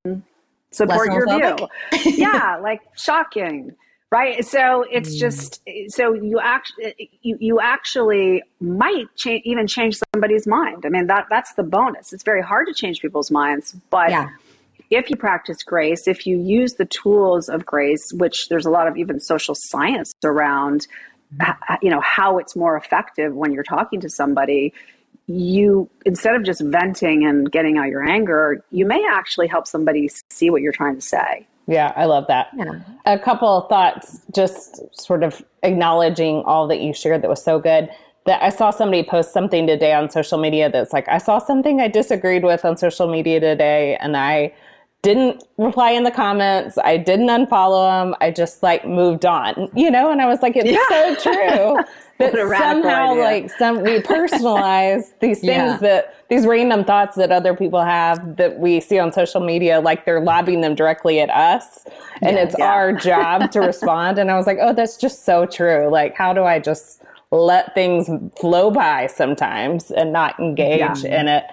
[0.70, 1.68] support your view.
[2.16, 3.74] yeah, like shocking.
[4.10, 4.42] Right.
[4.42, 5.18] So it's mm.
[5.18, 10.86] just so you actually you, you actually might change even change somebody's mind.
[10.86, 12.14] I mean that that's the bonus.
[12.14, 14.28] It's very hard to change people's minds, but yeah
[14.90, 18.88] if you practice grace, if you use the tools of grace, which there's a lot
[18.88, 20.86] of even social science around,
[21.82, 24.72] you know, how it's more effective when you're talking to somebody,
[25.26, 30.08] you instead of just venting and getting out your anger, you may actually help somebody
[30.30, 31.46] see what you're trying to say.
[31.66, 32.48] Yeah, I love that.
[32.56, 32.80] Yeah.
[33.04, 37.58] A couple of thoughts, just sort of acknowledging all that you shared that was so
[37.58, 37.90] good.
[38.24, 41.80] That I saw somebody post something today on social media that's like, I saw something
[41.80, 44.54] I disagreed with on social media today, and I
[45.02, 46.76] didn't reply in the comments.
[46.78, 48.14] I didn't unfollow him.
[48.20, 50.88] I just like moved on, you know, and I was like, it's yeah.
[50.88, 51.84] so true
[52.18, 53.22] that somehow idea.
[53.22, 55.76] like some we personalize these things yeah.
[55.78, 60.04] that these random thoughts that other people have that we see on social media, like
[60.04, 61.86] they're lobbing them directly at us.
[62.20, 64.18] And yeah, it's our job to respond.
[64.18, 65.88] And I was like, oh, that's just so true.
[65.88, 71.44] Like, how do I just let things flow by sometimes and not engage in it?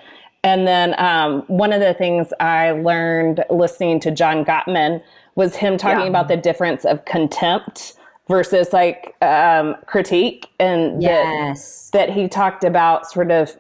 [0.46, 5.02] And then um, one of the things I learned listening to John Gottman
[5.34, 6.08] was him talking yeah.
[6.08, 7.96] about the difference of contempt
[8.28, 11.90] versus like um, critique, and yes.
[11.90, 13.58] that, that he talked about sort of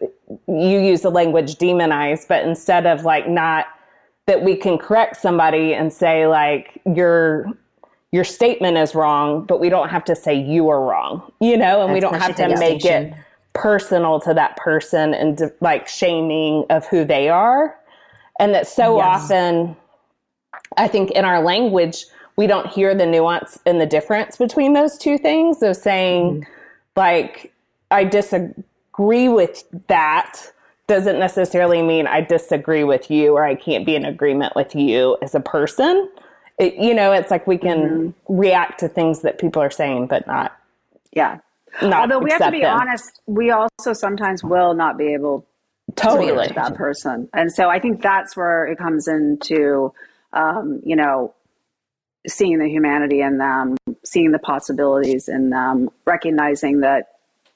[0.47, 3.65] you use the language demonize, but instead of like not
[4.27, 7.47] that we can correct somebody and say like your
[8.11, 11.81] your statement is wrong, but we don't have to say you are wrong, you know,
[11.81, 13.11] and That's we don't have to make it
[13.55, 17.75] personal to that person and like shaming of who they are.
[18.39, 19.23] And that so yes.
[19.23, 19.75] often,
[20.77, 24.97] I think in our language, we don't hear the nuance and the difference between those
[24.97, 26.51] two things of saying, mm-hmm.
[26.95, 27.53] like,
[27.91, 30.51] I disagree with that
[30.87, 35.17] doesn't necessarily mean I disagree with you or I can't be in agreement with you
[35.21, 36.09] as a person.
[36.59, 38.37] It, you know, it's like we can mm-hmm.
[38.37, 40.57] react to things that people are saying, but not.
[41.13, 41.39] Yeah,
[41.81, 42.77] Although we have to be them.
[42.79, 45.45] honest, we also sometimes will not be able
[45.95, 49.93] totally to that person, and so I think that's where it comes into,
[50.33, 51.33] um, you know,
[52.27, 57.09] seeing the humanity in them, seeing the possibilities in them, recognizing that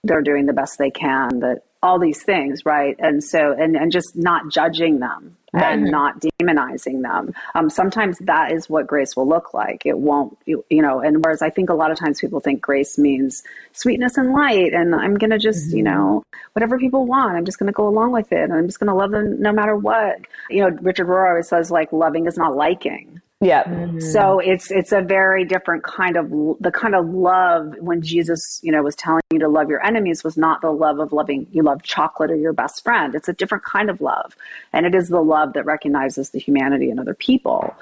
[0.03, 2.95] they're doing the best they can, that all these things, right?
[2.99, 5.91] And so, and, and just not judging them and mm-hmm.
[5.91, 7.33] not demonizing them.
[7.55, 9.85] Um, sometimes that is what grace will look like.
[9.85, 12.61] It won't, you, you, know, and whereas I think a lot of times people think
[12.61, 15.77] grace means sweetness and light, and I'm going to just, mm-hmm.
[15.77, 18.43] you know, whatever people want, I'm just going to go along with it.
[18.43, 20.19] And I'm just going to love them no matter what.
[20.49, 23.21] You know, Richard Rohr always says, like, loving is not liking.
[23.41, 23.63] Yeah.
[23.63, 23.99] Mm-hmm.
[24.01, 28.71] So it's it's a very different kind of the kind of love when Jesus, you
[28.71, 31.63] know, was telling you to love your enemies was not the love of loving you
[31.63, 33.15] love chocolate or your best friend.
[33.15, 34.35] It's a different kind of love.
[34.73, 37.73] And it is the love that recognizes the humanity in other people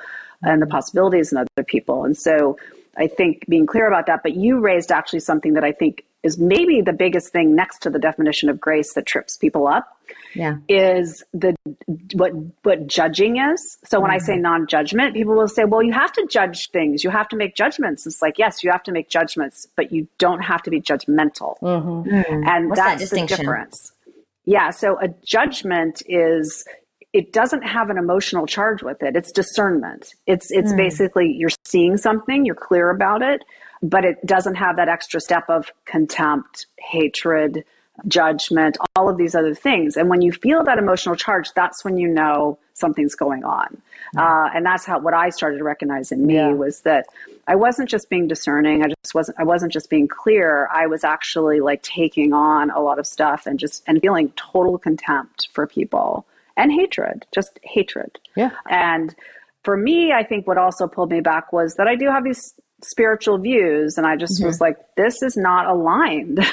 [0.43, 2.05] and the possibilities in other people.
[2.05, 2.59] And so
[2.95, 6.37] I think being clear about that, but you raised actually something that I think is
[6.37, 9.97] maybe the biggest thing next to the definition of grace that trips people up
[10.35, 10.57] yeah.
[10.67, 11.55] is the
[12.13, 12.31] what
[12.63, 13.77] what judging is.
[13.85, 14.15] So when mm-hmm.
[14.15, 14.43] I say mm-hmm.
[14.43, 17.03] non-judgment, people will say, "Well, you have to judge things.
[17.03, 20.07] You have to make judgments." It's like, yes, you have to make judgments, but you
[20.17, 21.59] don't have to be judgmental.
[21.61, 22.09] Mm-hmm.
[22.09, 22.47] Mm-hmm.
[22.47, 23.91] And What's that's that the difference.
[24.45, 24.69] Yeah.
[24.69, 26.65] So a judgment is
[27.13, 29.15] it doesn't have an emotional charge with it.
[29.15, 30.13] It's discernment.
[30.25, 30.77] It's it's mm.
[30.77, 33.43] basically you're seeing something, you're clear about it,
[33.81, 37.63] but it doesn't have that extra step of contempt, hatred,
[38.07, 39.97] judgment, all of these other things.
[39.97, 43.81] And when you feel that emotional charge, that's when you know something's going on.
[44.15, 46.53] Uh, and that's how what I started to recognize in me yeah.
[46.53, 47.07] was that
[47.47, 48.83] I wasn't just being discerning.
[48.83, 49.39] I just wasn't.
[49.39, 50.69] I wasn't just being clear.
[50.71, 54.77] I was actually like taking on a lot of stuff and just and feeling total
[54.77, 58.17] contempt for people and hatred, just hatred.
[58.35, 58.51] Yeah.
[58.69, 59.13] And
[59.63, 62.53] for me, I think what also pulled me back was that I do have these
[62.83, 64.47] spiritual views and I just mm-hmm.
[64.47, 66.45] was like this is not aligned.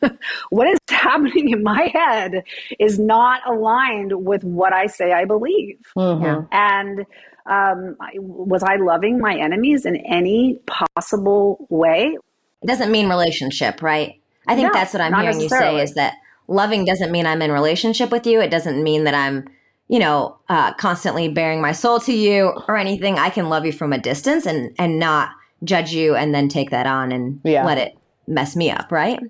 [0.50, 2.44] what is happening in my head
[2.78, 5.78] is not aligned with what I say I believe.
[5.96, 6.46] Mm-hmm.
[6.52, 7.06] And
[7.46, 12.16] um, was I loving my enemies in any possible way?
[12.62, 14.20] It doesn't mean relationship, right?
[14.46, 16.14] I think no, that's what I'm hearing you say is that
[16.48, 18.40] loving doesn't mean I'm in relationship with you.
[18.40, 19.48] It doesn't mean that I'm,
[19.88, 23.18] you know, uh, constantly bearing my soul to you or anything.
[23.18, 25.30] I can love you from a distance and and not
[25.64, 27.64] judge you and then take that on and yeah.
[27.64, 27.96] let it
[28.26, 29.20] mess me up, right?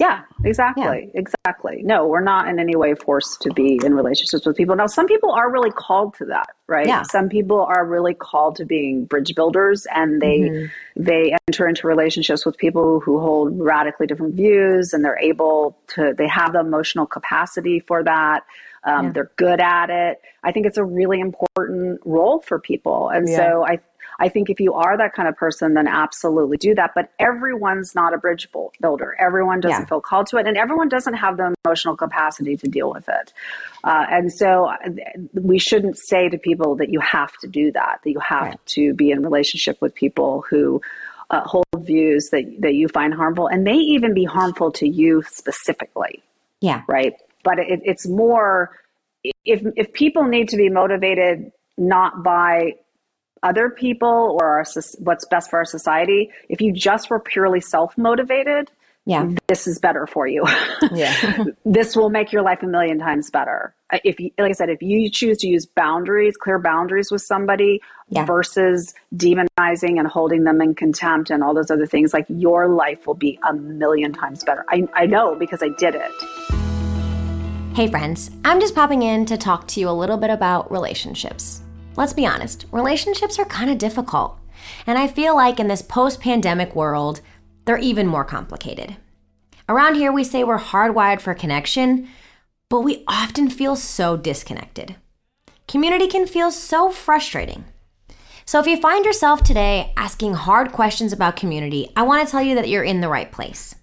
[0.00, 1.10] Yeah, exactly.
[1.14, 1.20] Yeah.
[1.20, 1.82] Exactly.
[1.84, 4.74] No, we're not in any way forced to be in relationships with people.
[4.74, 6.86] Now, some people are really called to that, right?
[6.86, 7.02] Yeah.
[7.02, 11.02] Some people are really called to being bridge builders and they mm-hmm.
[11.02, 16.12] they enter into relationships with people who hold radically different views and they're able to
[16.18, 18.42] they have the emotional capacity for that.
[18.82, 19.12] Um, yeah.
[19.12, 20.20] They're good at it.
[20.42, 23.10] I think it's a really important role for people.
[23.10, 23.78] And so I
[24.18, 26.92] I think if you are that kind of person, then absolutely do that.
[26.94, 28.48] But everyone's not a bridge
[28.80, 29.16] builder.
[29.18, 29.86] Everyone doesn't yeah.
[29.86, 33.32] feel called to it, and everyone doesn't have the emotional capacity to deal with it.
[33.82, 34.76] Uh, and so uh,
[35.34, 38.66] we shouldn't say to people that you have to do that, that you have right.
[38.66, 40.80] to be in relationship with people who
[41.30, 45.22] uh, hold views that, that you find harmful and may even be harmful to you
[45.28, 46.22] specifically.
[46.60, 46.82] Yeah.
[46.88, 47.14] Right.
[47.42, 48.78] But it, it's more
[49.44, 52.74] if if people need to be motivated not by
[53.44, 54.64] other people or our,
[54.98, 58.70] what's best for our society, if you just were purely self motivated,
[59.06, 60.44] yeah, this is better for you.
[60.92, 63.74] yeah, this will make your life a million times better.
[64.02, 67.82] If you, like I said, if you choose to use boundaries, clear boundaries with somebody
[68.08, 68.24] yeah.
[68.24, 73.06] versus demonizing and holding them in contempt and all those other things, like your life
[73.06, 74.64] will be a million times better.
[74.70, 76.10] I, I know because I did it.
[77.76, 81.63] Hey, friends, I'm just popping in to talk to you a little bit about relationships.
[81.96, 84.38] Let's be honest, relationships are kind of difficult.
[84.86, 87.20] And I feel like in this post pandemic world,
[87.64, 88.96] they're even more complicated.
[89.68, 92.08] Around here, we say we're hardwired for connection,
[92.68, 94.96] but we often feel so disconnected.
[95.68, 97.64] Community can feel so frustrating.
[98.44, 102.42] So, if you find yourself today asking hard questions about community, I want to tell
[102.42, 103.74] you that you're in the right place.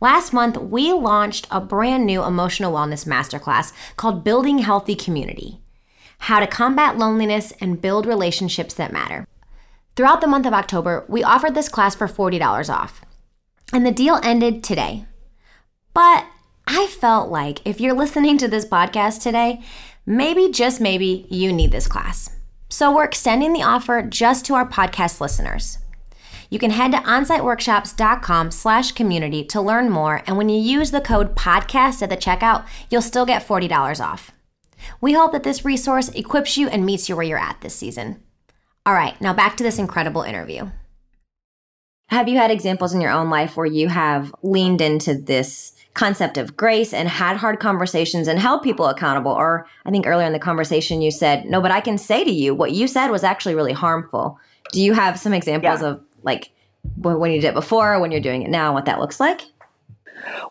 [0.00, 5.61] Last month, we launched a brand new emotional wellness masterclass called Building Healthy Community
[6.22, 9.26] how to combat loneliness and build relationships that matter.
[9.96, 13.00] Throughout the month of October, we offered this class for $40 off,
[13.72, 15.04] and the deal ended today.
[15.92, 16.26] But
[16.64, 19.62] I felt like if you're listening to this podcast today,
[20.06, 22.30] maybe, just maybe, you need this class.
[22.68, 25.78] So we're extending the offer just to our podcast listeners.
[26.50, 31.00] You can head to onsiteworkshops.com slash community to learn more, and when you use the
[31.00, 34.30] code PODCAST at the checkout, you'll still get $40 off.
[35.00, 38.22] We hope that this resource equips you and meets you where you're at this season.
[38.84, 40.70] All right, now back to this incredible interview.
[42.08, 46.36] Have you had examples in your own life where you have leaned into this concept
[46.36, 49.32] of grace and had hard conversations and held people accountable?
[49.32, 52.30] Or I think earlier in the conversation you said, no, but I can say to
[52.30, 54.38] you, what you said was actually really harmful.
[54.72, 55.88] Do you have some examples yeah.
[55.88, 56.50] of like
[56.96, 59.42] when you did it before, when you're doing it now, what that looks like?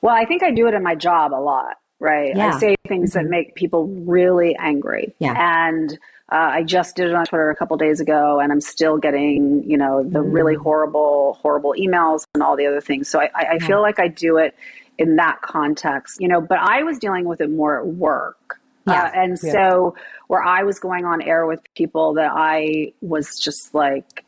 [0.01, 2.35] Well, I think I do it in my job a lot right?
[2.35, 2.55] Yeah.
[2.55, 3.29] I say things that mm-hmm.
[3.29, 5.13] make people really angry.
[5.19, 5.35] Yeah.
[5.37, 5.93] And
[6.31, 9.63] uh, I just did it on Twitter a couple days ago, and I'm still getting,
[9.69, 10.33] you know, the mm.
[10.33, 13.07] really horrible, horrible emails and all the other things.
[13.07, 13.67] So I, I, I yeah.
[13.67, 14.55] feel like I do it
[14.97, 16.41] in that context, you know.
[16.41, 18.59] But I was dealing with it more at work.
[18.87, 19.03] Yeah.
[19.03, 19.51] Uh, and yeah.
[19.51, 19.95] so
[20.27, 24.25] where I was going on air with people that I was just like,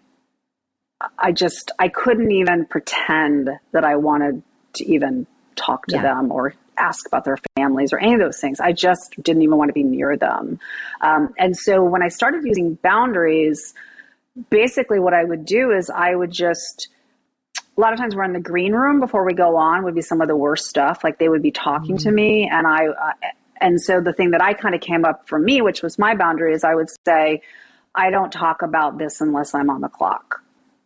[1.17, 6.01] I just I couldn't even pretend that I wanted to even talk to yeah.
[6.01, 8.59] them or ask about their families or any of those things.
[8.59, 10.59] I just didn't even want to be near them.
[11.01, 13.73] Um, and so when I started using boundaries,
[14.49, 16.89] basically what I would do is I would just,
[17.77, 20.01] a lot of times we're in the green room before we go on would be
[20.01, 21.03] some of the worst stuff.
[21.03, 22.09] Like they would be talking mm-hmm.
[22.09, 23.11] to me and I, uh,
[23.61, 26.15] and so the thing that I kind of came up for me, which was my
[26.15, 27.41] boundary, is I would say,
[27.95, 30.41] I don't talk about this unless I'm on the clock.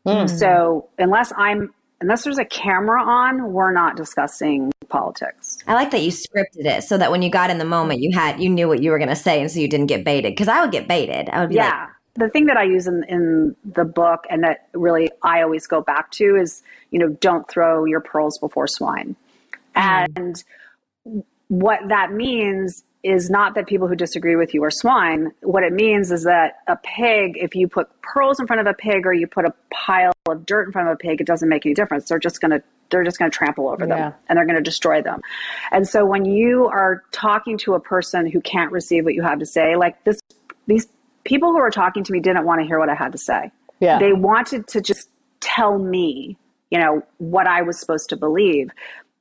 [0.05, 0.35] Mm-hmm.
[0.35, 5.57] So unless I'm unless there's a camera on, we're not discussing politics.
[5.67, 8.11] I like that you scripted it so that when you got in the moment, you
[8.13, 10.31] had you knew what you were going to say, and so you didn't get baited.
[10.33, 11.29] Because I would get baited.
[11.29, 11.81] I would be yeah.
[11.81, 15.67] like, the thing that I use in, in the book and that really I always
[15.67, 19.15] go back to is, you know, don't throw your pearls before swine.
[19.75, 20.17] Mm.
[20.17, 20.43] And
[21.49, 25.31] what that means is not that people who disagree with you are swine.
[25.41, 28.73] What it means is that a pig, if you put pearls in front of a
[28.73, 31.47] pig or you put a pile of dirt in front of a pig, it doesn't
[31.47, 32.09] make any difference.
[32.09, 34.63] They're just going to they're just going to trample over them and they're going to
[34.63, 35.19] destroy them.
[35.71, 39.39] And so when you are talking to a person who can't receive what you have
[39.39, 40.19] to say, like this
[40.67, 40.87] these
[41.25, 43.51] people who were talking to me didn't want to hear what I had to say.
[43.79, 43.99] Yeah.
[43.99, 45.09] They wanted to just
[45.41, 46.37] tell me,
[46.71, 48.69] you know, what I was supposed to believe.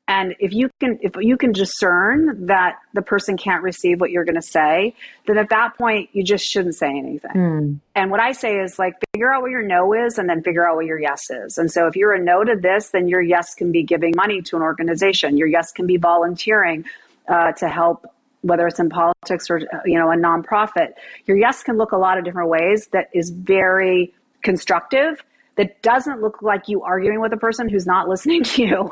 [0.08, 4.24] And if you can if you can discern that the person can't receive what you're
[4.24, 4.94] going to say,
[5.26, 7.30] then at that point you just shouldn't say anything.
[7.34, 7.80] Mm.
[7.96, 10.68] And what I say is like figure out what your no is and then figure
[10.68, 11.58] out what your yes is.
[11.58, 14.42] And so if you're a no to this, then your yes can be giving money
[14.42, 15.36] to an organization.
[15.36, 16.84] Your yes can be volunteering
[17.28, 18.06] uh, to help
[18.42, 20.92] whether it's in politics or you know a nonprofit
[21.24, 25.24] your yes can look a lot of different ways that is very constructive
[25.56, 28.90] that doesn't look like you arguing with a person who's not listening to you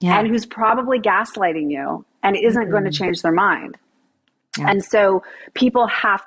[0.00, 0.18] yeah.
[0.18, 2.70] and who's probably gaslighting you and isn't mm-hmm.
[2.70, 3.76] going to change their mind
[4.58, 4.70] yeah.
[4.70, 5.22] and so
[5.54, 6.22] people have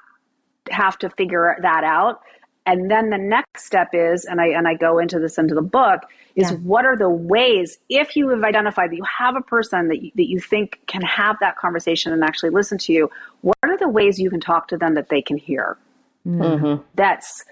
[0.70, 2.22] have to figure that out
[2.66, 5.62] and then the next step is and i and i go into this into the
[5.62, 6.02] book
[6.36, 6.58] is yeah.
[6.58, 10.12] what are the ways if you have identified that you have a person that you,
[10.16, 13.10] that you think can have that conversation and actually listen to you
[13.42, 15.78] what are the ways you can talk to them that they can hear
[16.26, 16.82] mm-hmm.
[16.96, 17.44] that's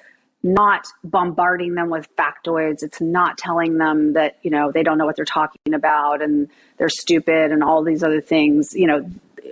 [0.42, 5.06] not bombarding them with factoids it's not telling them that you know they don't know
[5.06, 9.10] what they're talking about and they're stupid and all these other things you know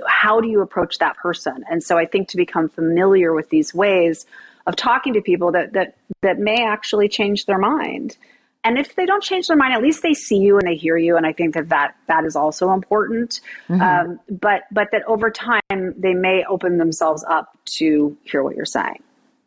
[0.08, 3.74] how do you approach that person and so i think to become familiar with these
[3.74, 4.26] ways
[4.68, 8.18] of talking to people that that that may actually change their mind.
[8.64, 10.98] And if they don't change their mind, at least they see you and they hear
[10.98, 11.16] you.
[11.16, 13.40] And I think that that, that is also important.
[13.70, 13.82] Mm-hmm.
[13.82, 18.66] Um, but but that over time they may open themselves up to hear what you're
[18.66, 19.02] saying.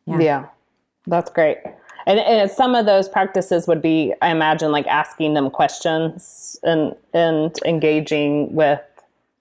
[0.06, 0.46] Yeah, yeah
[1.10, 1.58] that's great.
[2.06, 6.94] And, and some of those practices would be, I imagine, like asking them questions and
[7.12, 8.80] and engaging with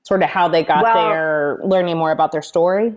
[0.03, 2.93] sort of how they got well, there, learning more about their story.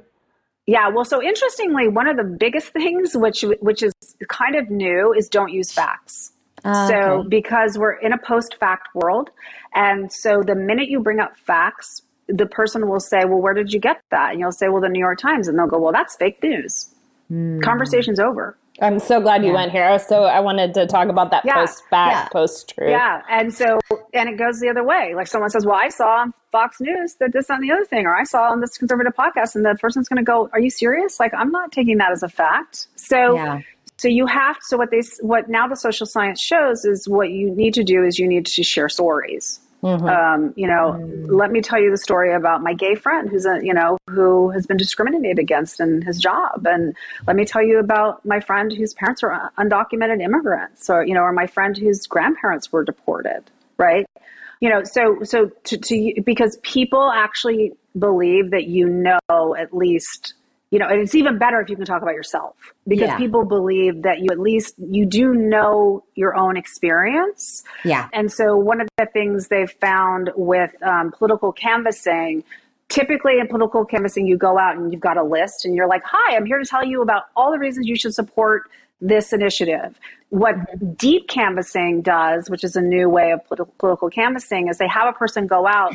[0.67, 3.93] Yeah, well, so interestingly, one of the biggest things, which which is
[4.29, 6.33] kind of new, is don't use facts.
[6.65, 7.29] Uh, so okay.
[7.29, 9.31] because we're in a post-fact world,
[9.75, 13.73] and so the minute you bring up facts, the person will say, "Well, where did
[13.73, 15.93] you get that?" And you'll say, "Well, the New York Times," and they'll go, "Well,
[15.93, 16.89] that's fake news."
[17.31, 17.63] Mm.
[17.63, 18.57] Conversation's over.
[18.81, 19.55] I'm so glad you yeah.
[19.55, 19.99] went here.
[19.99, 21.55] So I wanted to talk about that yeah.
[21.55, 22.29] post fact, yeah.
[22.29, 22.91] post truth.
[22.91, 23.23] Yeah.
[23.29, 23.79] And so,
[24.15, 25.15] and it goes the other way.
[25.15, 28.07] Like someone says, well, I saw on Fox News that this and the other thing,
[28.07, 30.71] or I saw on this conservative podcast, and the person's going to go, are you
[30.71, 31.21] serious?
[31.21, 32.89] Like, I'm not taking that as a fact.
[32.97, 33.61] So,
[33.99, 37.31] so you have, to so what they, what now the social science shows is what
[37.31, 39.61] you need to do is you need to share stories.
[39.83, 40.07] Mm-hmm.
[40.07, 41.35] Um, you know, mm-hmm.
[41.35, 44.51] let me tell you the story about my gay friend who's a, you know, who
[44.51, 46.67] has been discriminated against in his job.
[46.67, 46.95] And
[47.27, 51.23] let me tell you about my friend whose parents are undocumented immigrants or, you know,
[51.23, 53.43] or my friend whose grandparents were deported.
[53.77, 54.07] Right.
[54.61, 60.35] You know, so, so to, to, because people actually believe that you know at least
[60.73, 62.57] you know, and it's even better if you can talk about yourself
[62.89, 63.19] because yeah.
[63.19, 67.63] people believe that you at least you do know your own experience.
[67.85, 68.09] Yeah.
[68.15, 72.43] And so one of the things they've found with um, political canvassing,
[72.89, 76.03] typically in political canvassing, you go out and you've got a list and you're like,
[76.07, 78.63] "Hi, I'm here to tell you about all the reasons you should support."
[79.05, 79.99] This initiative.
[80.29, 80.93] What mm-hmm.
[80.93, 85.09] deep canvassing does, which is a new way of politi- political canvassing, is they have
[85.09, 85.93] a person go out.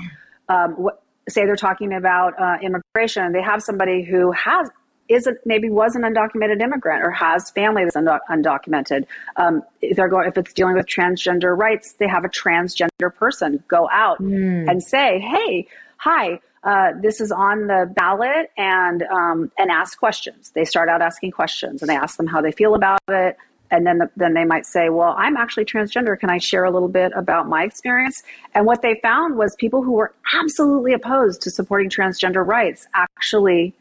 [0.50, 4.70] Um, what, say they're talking about uh, immigration, they have somebody who has
[5.10, 9.06] isn't maybe was an undocumented immigrant or has family that's undo- undocumented.
[9.38, 13.64] Um, if they're going, if it's dealing with transgender rights, they have a transgender person
[13.70, 14.70] go out mm.
[14.70, 20.52] and say, "Hey, hi." Uh, this is on the ballot and um, and ask questions.
[20.54, 23.38] They start out asking questions and they ask them how they feel about it
[23.72, 26.20] and then the, then they might say, "Well, I'm actually transgender.
[26.20, 29.84] Can I share a little bit about my experience?" And what they found was people
[29.84, 33.74] who were absolutely opposed to supporting transgender rights actually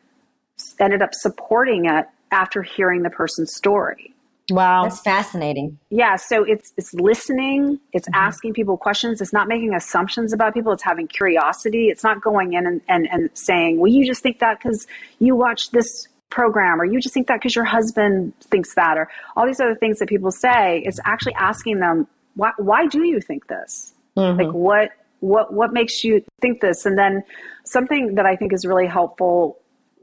[0.80, 4.12] ended up supporting it after hearing the person's story.
[4.50, 5.78] Wow, that's fascinating.
[5.90, 8.20] Yeah, so it's it's listening, it's mm-hmm.
[8.20, 11.88] asking people questions, it's not making assumptions about people, it's having curiosity.
[11.88, 14.86] It's not going in and and, and saying, "Well, you just think that because
[15.18, 19.08] you watched this program or you just think that because your husband thinks that or
[19.36, 23.20] all these other things that people say it's actually asking them why, why do you
[23.20, 24.40] think this mm-hmm.
[24.40, 27.22] like what what what makes you think this and then
[27.64, 29.56] something that i think is really helpful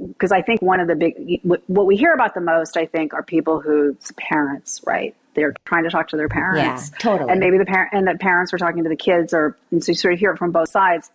[0.08, 3.14] because i think one of the big what we hear about the most i think
[3.14, 6.92] are people whose parents right they're trying to talk to their parents.
[6.92, 7.32] Yeah, totally.
[7.32, 9.92] And maybe the parent and the parents were talking to the kids, or and so
[9.92, 11.10] you sort of hear it from both sides,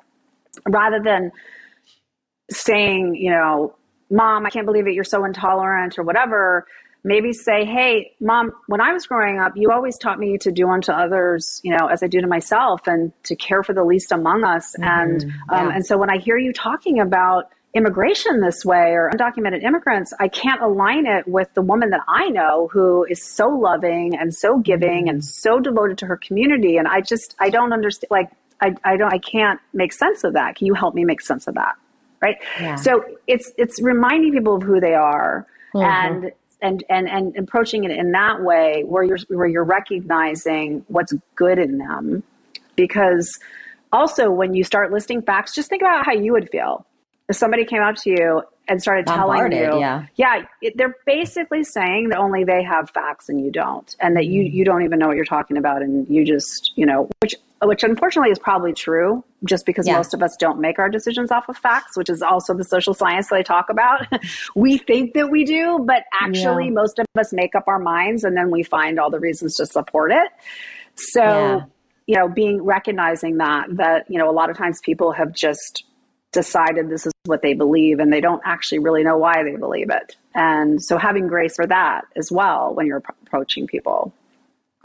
[0.66, 1.32] rather than
[2.50, 3.74] saying, you know,
[4.10, 6.66] mom, I can't believe it, you're so intolerant or whatever.
[7.04, 10.68] Maybe say, hey, mom, when I was growing up, you always taught me to do
[10.68, 14.10] unto others, you know, as I do to myself and to care for the least
[14.10, 14.74] among us.
[14.74, 14.82] Mm-hmm.
[14.84, 15.74] And, um, yeah.
[15.76, 20.26] and so when I hear you talking about immigration this way or undocumented immigrants, I
[20.26, 24.58] can't align it with the woman that I know who is so loving and so
[24.58, 25.08] giving mm-hmm.
[25.08, 26.78] and so devoted to her community.
[26.78, 28.30] And I just, I don't understand, like,
[28.60, 30.56] I, I don't, I can't make sense of that.
[30.56, 31.76] Can you help me make sense of that?
[32.20, 32.36] Right?
[32.60, 32.76] Yeah.
[32.76, 35.84] So it's it's reminding people of who they are mm-hmm.
[35.84, 41.14] and and and and approaching it in that way where you're where you're recognizing what's
[41.34, 42.22] good in them
[42.76, 43.38] because
[43.92, 46.84] also when you start listing facts just think about how you would feel
[47.28, 51.62] if somebody came up to you and started telling you yeah, yeah it, they're basically
[51.62, 54.98] saying that only they have facts and you don't and that you you don't even
[54.98, 58.72] know what you're talking about and you just you know which which unfortunately is probably
[58.72, 59.96] true just because yeah.
[59.96, 62.94] most of us don't make our decisions off of facts, which is also the social
[62.94, 64.06] science that I talk about.
[64.54, 66.72] we think that we do, but actually, yeah.
[66.72, 69.66] most of us make up our minds and then we find all the reasons to
[69.66, 70.28] support it.
[70.94, 71.60] So, yeah.
[72.06, 75.84] you know, being recognizing that, that, you know, a lot of times people have just
[76.32, 79.90] decided this is what they believe and they don't actually really know why they believe
[79.90, 80.16] it.
[80.34, 84.12] And so having grace for that as well when you're approaching people.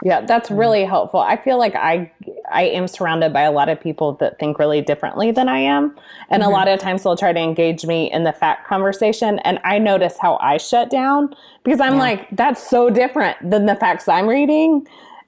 [0.02, 0.58] Yeah, that's mm-hmm.
[0.58, 1.20] really helpful.
[1.20, 2.10] I feel like I
[2.50, 5.96] I am surrounded by a lot of people that think really differently than I am.
[6.30, 6.50] And mm-hmm.
[6.50, 9.78] a lot of times they'll try to engage me in the fact conversation and I
[9.78, 12.00] notice how I shut down because I'm yeah.
[12.00, 14.86] like that's so different than the facts I'm reading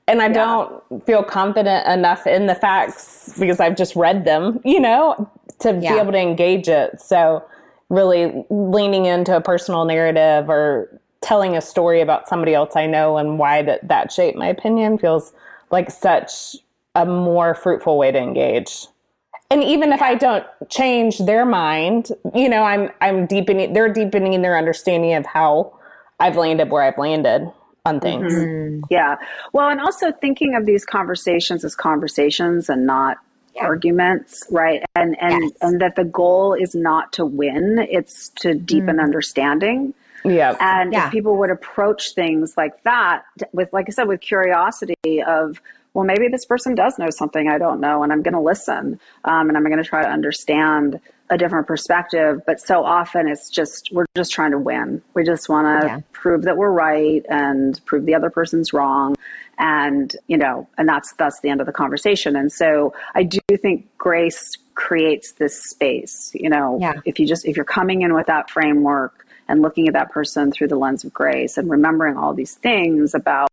[0.08, 0.32] and I yeah.
[0.32, 5.78] don't feel confident enough in the facts because I've just read them, you know, to
[5.80, 5.94] yeah.
[5.94, 7.00] be able to engage it.
[7.00, 7.44] So
[7.88, 13.16] really leaning into a personal narrative or telling a story about somebody else I know
[13.16, 15.32] and why that that shaped my opinion feels
[15.70, 16.56] like such
[16.94, 18.86] a more fruitful way to engage.
[19.50, 24.40] And even if I don't change their mind, you know, I'm I'm deepening they're deepening
[24.42, 25.78] their understanding of how
[26.18, 27.52] I've landed where I've landed
[27.84, 28.34] on things.
[28.34, 28.84] Mm-hmm.
[28.90, 29.16] Yeah.
[29.52, 33.18] Well, and also thinking of these conversations as conversations and not
[33.54, 33.64] yeah.
[33.64, 34.82] arguments, right?
[34.94, 35.52] And and yes.
[35.60, 39.02] and that the goal is not to win, it's to deepen mm.
[39.04, 39.94] understanding.
[40.26, 40.56] Yeah.
[40.60, 41.06] And yeah.
[41.06, 45.60] if people would approach things like that with, like I said, with curiosity of,
[45.94, 49.00] well, maybe this person does know something I don't know, and I'm going to listen,
[49.24, 51.00] um, and I'm going to try to understand
[51.30, 52.42] a different perspective.
[52.46, 55.02] But so often it's just, we're just trying to win.
[55.14, 56.00] We just want to yeah.
[56.12, 59.16] prove that we're right and prove the other person's wrong.
[59.58, 62.36] And, you know, and that's, that's the end of the conversation.
[62.36, 67.00] And so I do think grace creates this space, you know, yeah.
[67.06, 70.51] if you just, if you're coming in with that framework, and looking at that person
[70.51, 73.51] through the lens of grace and remembering all these things about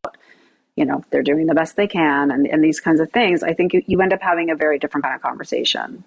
[0.76, 3.54] you know they're doing the best they can and, and these kinds of things i
[3.54, 6.04] think you, you end up having a very different kind of conversation.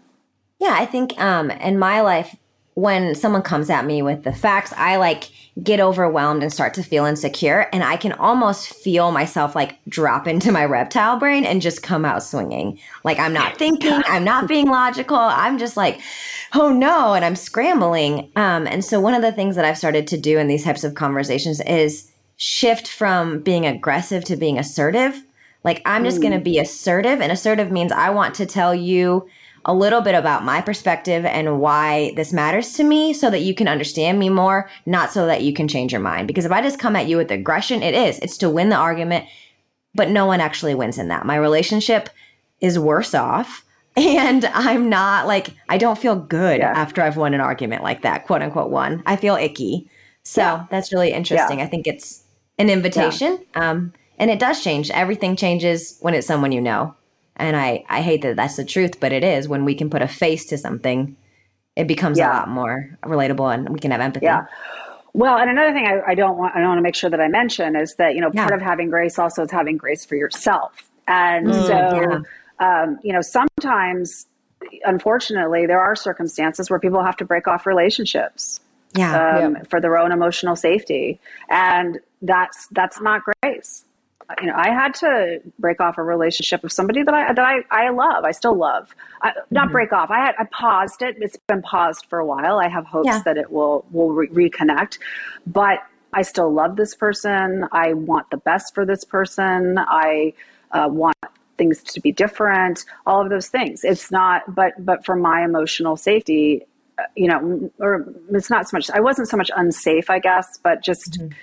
[0.58, 2.36] Yeah i think um in my life
[2.76, 5.30] when someone comes at me with the facts i like
[5.62, 10.26] get overwhelmed and start to feel insecure and i can almost feel myself like drop
[10.26, 14.46] into my reptile brain and just come out swinging like i'm not thinking i'm not
[14.46, 16.00] being logical i'm just like
[16.54, 18.30] oh no, and I'm scrambling.
[18.36, 20.84] Um, and so one of the things that I've started to do in these types
[20.84, 25.22] of conversations is shift from being aggressive to being assertive.
[25.64, 26.22] Like I'm just mm.
[26.22, 29.28] going to be assertive, and assertive means I want to tell you
[29.66, 33.54] a little bit about my perspective and why this matters to me so that you
[33.54, 36.28] can understand me more, not so that you can change your mind.
[36.28, 38.18] Because if I just come at you with aggression, it is.
[38.20, 39.26] It's to win the argument,
[39.94, 41.26] but no one actually wins in that.
[41.26, 42.08] My relationship
[42.60, 43.64] is worse off
[43.96, 46.72] and I'm not like, I don't feel good yeah.
[46.72, 49.02] after I've won an argument like that, quote unquote, won.
[49.04, 49.90] I feel icky.
[50.22, 50.66] So yeah.
[50.70, 51.58] that's really interesting.
[51.58, 51.64] Yeah.
[51.64, 52.22] I think it's
[52.58, 53.44] an invitation.
[53.54, 54.90] Um, and it does change.
[54.90, 56.94] Everything changes when it's someone you know.
[57.36, 59.48] And I, I hate that that's the truth, but it is.
[59.48, 61.16] When we can put a face to something,
[61.76, 64.26] it becomes a lot more relatable and we can have empathy.
[64.26, 64.46] Yeah.
[65.12, 67.28] Well, and another thing I, I don't want I want to make sure that I
[67.28, 70.90] mention is that you know part of having grace also is having grace for yourself,
[71.08, 72.22] and mm, so
[72.58, 74.26] um, you know, sometimes,
[74.84, 78.60] unfortunately, there are circumstances where people have to break off relationships.
[78.94, 79.62] Yeah, um, yeah.
[79.68, 81.20] for their own emotional safety,
[81.50, 83.84] and that's that's not grace.
[84.40, 87.58] You know, I had to break off a relationship with somebody that I that I,
[87.70, 88.24] I love.
[88.24, 88.94] I still love.
[89.22, 89.72] I, not mm-hmm.
[89.72, 90.10] break off.
[90.10, 91.16] I had I paused it.
[91.20, 92.58] It's been paused for a while.
[92.58, 93.22] I have hopes yeah.
[93.24, 94.98] that it will will re- reconnect,
[95.46, 95.78] but
[96.12, 97.66] I still love this person.
[97.72, 99.78] I want the best for this person.
[99.78, 100.32] I
[100.72, 101.16] uh, want
[101.56, 103.84] things to be different, all of those things.
[103.84, 106.66] It's not, but but for my emotional safety,
[107.14, 108.90] you know, or it's not so much.
[108.90, 111.20] I wasn't so much unsafe, I guess, but just.
[111.20, 111.34] Mm-hmm.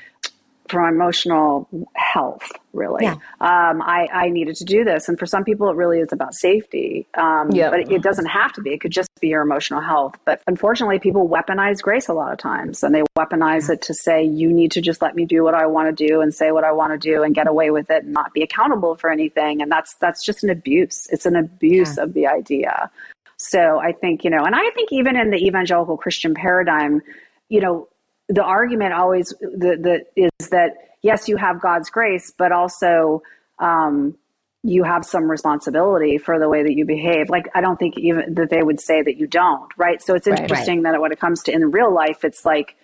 [0.74, 3.06] For my emotional health, really.
[3.06, 3.14] Yeah.
[3.40, 5.08] Um, I, I needed to do this.
[5.08, 7.08] And for some people, it really is about safety.
[7.18, 7.72] Um, Yep.
[7.72, 8.72] But it, it doesn't have to be.
[8.72, 10.16] It could just be your emotional health.
[10.26, 12.84] But unfortunately, people weaponize grace a lot of times.
[12.84, 15.68] And they weaponize it to say, you need to just let me do what I
[15.68, 18.04] want to do and say what I want to do and get away with it
[18.04, 19.62] and not be accountable for anything.
[19.62, 21.08] And that's, that's just an abuse.
[21.12, 22.90] It's an abuse of the idea.
[23.38, 27.02] So I think, you know, and I think even in the evangelical Christian paradigm,
[27.50, 27.88] you know,
[28.30, 30.72] the argument always the, the is that
[31.02, 33.22] yes, you have God's grace, but also
[33.60, 34.16] um,
[34.64, 37.30] you have some responsibility for the way that you behave.
[37.30, 40.02] Like I don't think even that they would say that you don't, right?
[40.02, 40.40] So it's Right.
[40.40, 42.76] interesting that when it comes to in real life, it's like,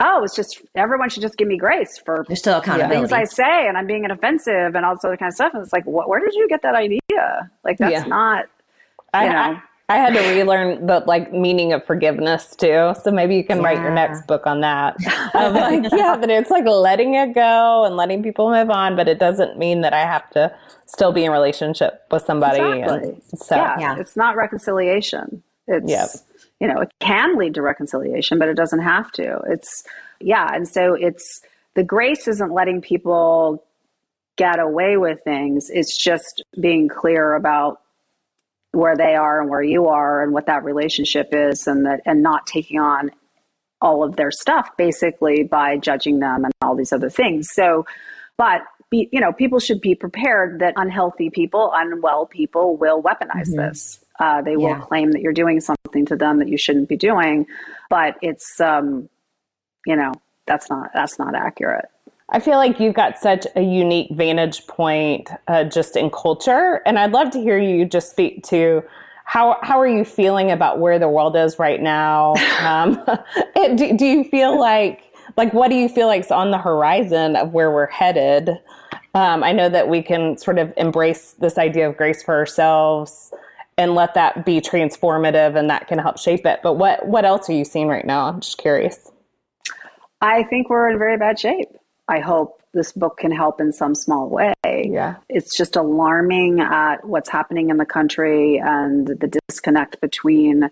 [0.00, 2.96] oh, it's just everyone should just give me grace for There's still accountability.
[3.08, 5.52] things I say, and I'm being offensive and all this other kind of stuff.
[5.54, 7.50] And it's like, what, where did you get that idea?
[7.64, 8.04] Like that's Yeah.
[8.04, 8.46] not.
[9.14, 9.38] I, you know.
[9.38, 9.62] I,
[9.92, 12.94] I had to relearn the like meaning of forgiveness too.
[13.02, 14.96] So maybe you can write your next book on that.
[15.34, 19.06] Of like, yeah, but it's like letting it go and letting people move on, but
[19.08, 20.54] it doesn't mean that I have to
[20.86, 22.60] still be in relationship with somebody.
[22.60, 23.08] Exactly.
[23.10, 23.96] And so yeah, Yeah.
[23.98, 25.42] it's not reconciliation.
[25.66, 26.08] It's Yep.
[26.60, 29.40] you know, it can lead to reconciliation, but it doesn't have to.
[29.48, 29.84] It's
[30.20, 31.42] yeah, and so it's
[31.74, 33.62] the grace isn't letting people
[34.36, 35.68] get away with things.
[35.70, 37.81] It's just being clear about
[38.72, 42.22] where they are and where you are and what that relationship is and that and
[42.22, 43.10] not taking on
[43.80, 47.48] all of their stuff basically by judging them and all these other things.
[47.52, 47.84] So
[48.38, 53.54] but be, you know, people should be prepared that unhealthy people, unwell people will weaponize
[53.54, 54.04] this.
[54.20, 54.80] Uh, they will Yeah.
[54.80, 57.46] claim that you're doing something to them that you shouldn't be doing,
[57.88, 59.08] but it's, um,
[59.86, 60.12] you know,
[60.46, 61.86] that's not that's not accurate.
[62.32, 66.80] I feel like you've got such a unique vantage point uh, just in culture.
[66.86, 68.82] And I'd love to hear you just speak to
[69.26, 72.34] how, how are you feeling about where the world is right now?
[72.62, 73.04] Um,
[73.76, 75.02] do, do you feel like,
[75.36, 78.50] like, what do you feel like is on the horizon of where we're headed?
[79.14, 83.34] Um, I know that we can sort of embrace this idea of grace for ourselves
[83.76, 86.60] and let that be transformative and that can help shape it.
[86.62, 88.26] But what, what else are you seeing right now?
[88.26, 89.10] I'm just curious.
[90.20, 91.68] I think we're in very bad shape.
[92.08, 94.54] I hope this book can help in some small way.
[94.64, 95.16] Yeah.
[95.28, 100.70] It's just alarming at what's happening in the country and the disconnect between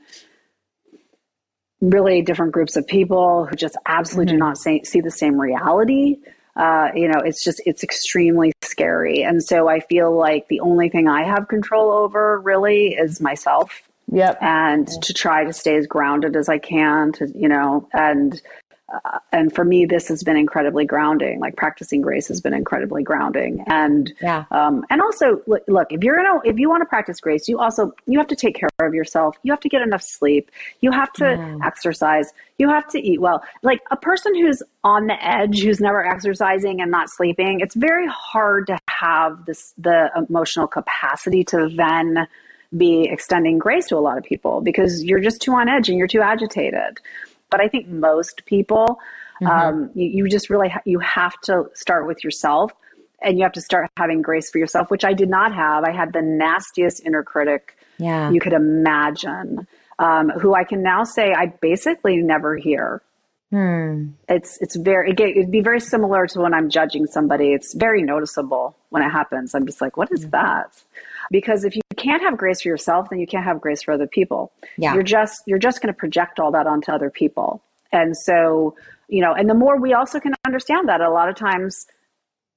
[1.81, 6.17] really different groups of people who just absolutely do not say, see the same reality.
[6.57, 9.23] Uh, you know, it's just, it's extremely scary.
[9.23, 13.83] And so I feel like the only thing I have control over really is myself
[14.13, 14.39] Yep.
[14.41, 18.41] and to try to stay as grounded as I can to you know and
[18.93, 21.41] uh, and for me this has been incredibly grounding.
[21.41, 23.65] Like practicing grace has been incredibly grounding.
[23.67, 24.45] And Yeah.
[24.51, 27.59] um, and also look, look if you're gonna if you want to practice grace you
[27.59, 29.37] also you have to take care of yourself.
[29.43, 30.51] You have to get enough sleep.
[30.81, 32.33] You have to exercise.
[32.59, 33.43] You have to eat well.
[33.63, 38.07] Like a person who's on the edge who's never exercising and not sleeping it's very
[38.09, 42.27] hard to have this the emotional capacity to then
[42.77, 45.99] be extending grace to a lot of people because you're just too on edge and
[45.99, 46.99] you're too agitated.
[47.51, 48.99] But I think most people,
[49.45, 52.73] um, you, you just really ha- you have to start with yourself,
[53.23, 55.85] and you have to start having grace for yourself, which I did not have.
[55.85, 58.31] I had the nastiest inner critic Yeah.
[58.31, 59.67] you could imagine,
[59.99, 63.03] um, who I can now say I basically never hear.
[63.51, 64.11] Hmm.
[64.29, 67.49] It's it's very again, it'd be very similar to when I'm judging somebody.
[67.53, 69.55] It's very noticeable when it happens.
[69.57, 70.69] I'm just like, what is that?
[71.33, 74.07] Because if you can't have grace for yourself, then you can't have grace for other
[74.07, 74.53] people.
[74.79, 74.95] Yeah.
[74.95, 77.63] You're just you're just going to project all that onto other people.
[77.93, 78.77] And so,
[79.09, 81.87] you know, and the more we also can understand that a lot of times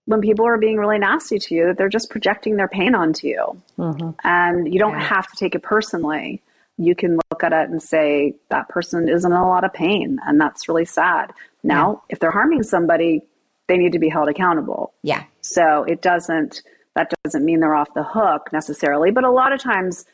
[0.06, 3.28] when people are being really nasty to you, that they're just projecting their pain onto
[3.28, 3.62] you.
[3.78, 4.10] Mm-hmm.
[4.24, 6.42] And you don't have to take it personally.
[6.78, 10.20] You can look at it and say, that person is in a lot of pain,
[10.26, 11.32] and that's really sad.
[11.64, 13.22] Now, if they're harming somebody,
[13.68, 14.94] they need to be held accountable.
[15.04, 15.24] Yeah.
[15.42, 16.64] So it doesn't,
[16.96, 20.06] that doesn't mean they're off the hook necessarily, but a lot of times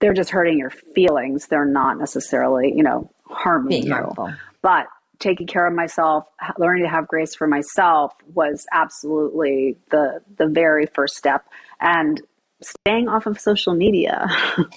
[0.00, 1.46] they're just hurting your feelings.
[1.48, 3.92] They're not necessarily, you know, harming you.
[3.92, 4.32] harmful.
[4.62, 4.86] But
[5.18, 6.24] taking care of myself,
[6.58, 11.44] learning to have grace for myself was absolutely the the very first step.
[11.80, 12.20] And
[12.62, 14.26] staying off of social media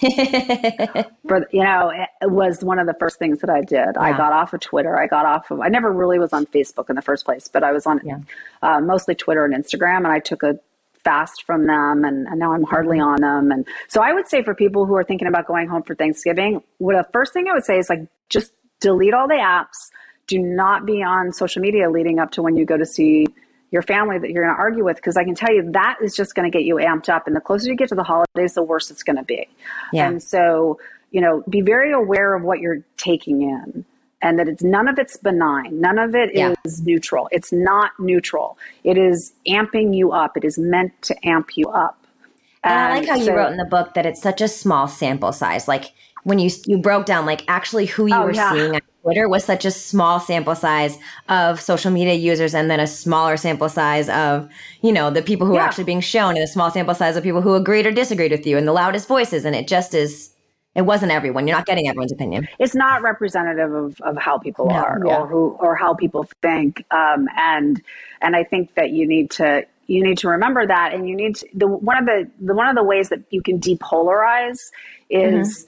[1.28, 3.96] for you know it was one of the first things that I did.
[3.96, 4.98] I got off of Twitter.
[4.98, 5.60] I got off of.
[5.60, 8.18] I never really was on Facebook in the first place, but I was on Yeah.
[8.62, 10.58] uh, mostly Twitter and Instagram, and I took a
[11.04, 13.24] fast from them, and, and now I'm hardly Mm-hmm.
[13.24, 13.52] on them.
[13.52, 16.62] And so I would say for people who are thinking about going home for Thanksgiving,
[16.78, 19.90] what the first thing I would say is like just delete all the apps.
[20.26, 23.26] Do not be on social media leading up to when you go to see
[23.70, 26.14] your family that you're going to argue with because I can tell you that is
[26.14, 27.26] just going to get you amped up.
[27.26, 29.48] And the closer you get to the holidays, the worse it's going to be.
[29.92, 30.08] Yeah.
[30.08, 30.78] And so,
[31.10, 33.84] you know, be very aware of what you're taking in
[34.24, 35.80] and that it's none of it's benign.
[35.80, 36.54] None of it Yeah.
[36.64, 37.28] is neutral.
[37.30, 38.56] It's not neutral.
[38.82, 40.36] It is amping you up.
[40.36, 41.98] It is meant to amp you up.
[42.64, 45.32] And I like how you wrote in the book that it's such a small sample
[45.32, 45.68] size.
[45.68, 48.50] Like when you you broke down like actually who you Oh, were yeah.
[48.50, 50.98] seeing on Twitter was such a small sample size
[51.28, 54.48] of social media users and then a smaller sample size of,
[54.80, 57.22] you know, the people who are actually being shown and a small sample size of
[57.22, 60.30] people who agreed or disagreed with you and the loudest voices and it just is
[60.74, 61.46] it wasn't everyone.
[61.46, 62.48] You're not getting everyone's opinion.
[62.58, 65.18] it's not representative of, of how people No, are yeah.
[65.20, 67.80] or who or how people think um, and
[68.20, 71.36] and I think that you need to you need to remember that and you need
[71.36, 74.58] to, the one of the, the one of the ways that you can depolarize
[75.10, 75.66] is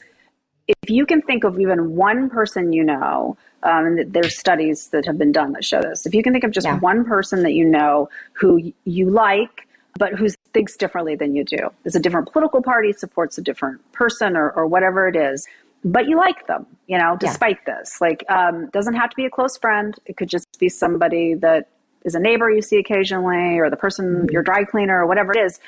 [0.69, 5.05] if you can think of even one person you know um, and there's studies that
[5.07, 6.79] have been done that show this if you can think of just Yeah.
[6.81, 11.63] one person that you know who you like but who thinks differently than you do.
[11.85, 15.47] Is a different political party supports a different person or, or whatever it is
[15.85, 17.19] but you like them you know Yeah.
[17.29, 17.89] despite this.
[18.07, 19.95] Like um, doesn't have to be a close friend.
[20.07, 21.69] It could just be somebody that
[22.09, 25.39] is a neighbor you see occasionally or the person your dry cleaner or whatever it
[25.49, 25.61] is.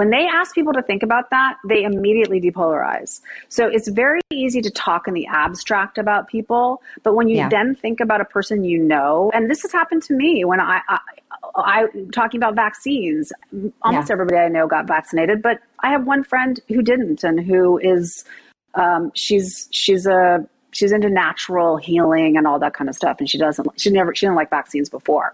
[0.00, 3.20] When they ask people to think about that they immediately depolarize.
[3.48, 7.48] So it's very easy to talk in the abstract about people but when you Yeah.
[7.56, 10.80] then think about a person you know and this has happened to me when i
[10.88, 10.98] i,
[11.56, 13.32] I talking about vaccines
[13.82, 14.12] almost Yeah.
[14.12, 18.24] everybody i know got vaccinated but i have one friend who didn't and who is
[18.74, 23.30] um, she's she's a she's into natural healing and all that kind of stuff and
[23.30, 25.32] she doesn't she never she didn't like vaccines before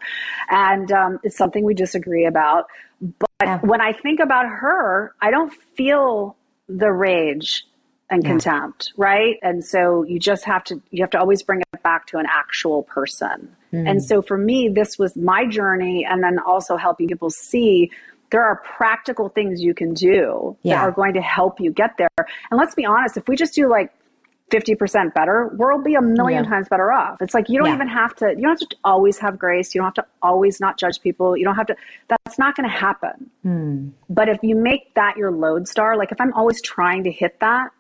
[0.50, 2.66] and um, it's something we disagree about
[3.00, 3.58] but Yeah.
[3.60, 6.36] when i think about her i don't feel
[6.68, 7.64] the rage
[8.10, 11.82] and contempt right and so you just have to you have to always bring it
[11.82, 13.86] back to an actual person Hmm.
[13.86, 17.90] and so for me this was my journey and then also helping people see
[18.30, 20.76] there are practical things you can do Yeah.
[20.76, 22.08] that are going to help you get there
[22.50, 23.92] and let's be honest if we just do like
[24.50, 26.50] 50% better, we'll be a million Yeah.
[26.50, 27.22] times better off.
[27.22, 27.74] It's like you don't Yeah.
[27.76, 29.72] even have to, you don't have to always have grace.
[29.74, 31.36] You don't have to always not judge people.
[31.36, 31.76] You don't have to,
[32.08, 33.30] that's not going to happen.
[33.44, 33.88] Hmm.
[34.08, 37.70] But if you make that your lodestar, like if I'm always trying to hit that,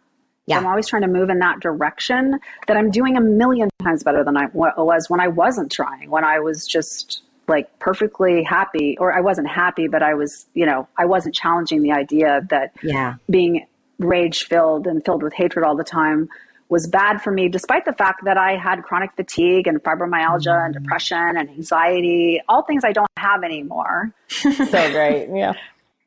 [0.50, 0.58] Yeah.
[0.58, 4.22] I'm always trying to move in that direction, that I'm doing a million times better
[4.24, 9.12] than I was when I wasn't trying, when I was just like perfectly happy, or
[9.12, 13.14] I wasn't happy, but I was, you know, I wasn't challenging the idea that Yeah.
[13.28, 13.66] being
[13.98, 16.28] rage filled and filled with hatred all the time
[16.68, 20.72] was bad for me, despite the fact that I had chronic fatigue and fibromyalgia and
[20.72, 24.12] depression and anxiety, all things I don't have anymore.
[24.28, 25.28] so great.
[25.34, 25.54] Yeah.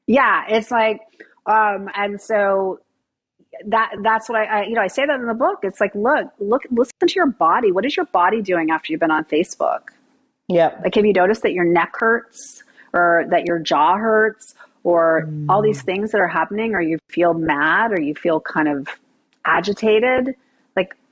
[0.05, 0.99] Yeah, it's like,
[1.45, 2.79] um, and so
[3.65, 5.59] that that's what I, I, you know, I say that in the book.
[5.63, 7.71] It's like, look, look, listen to your body.
[7.71, 9.89] What is your body doing after you've been on Facebook?
[10.47, 10.77] Yeah.
[10.83, 15.61] Like, have you noticed that your neck hurts or that your jaw hurts or all
[15.61, 15.85] these mm.
[15.85, 18.87] things that are happening or you feel mad or you feel kind of
[19.45, 20.35] agitated?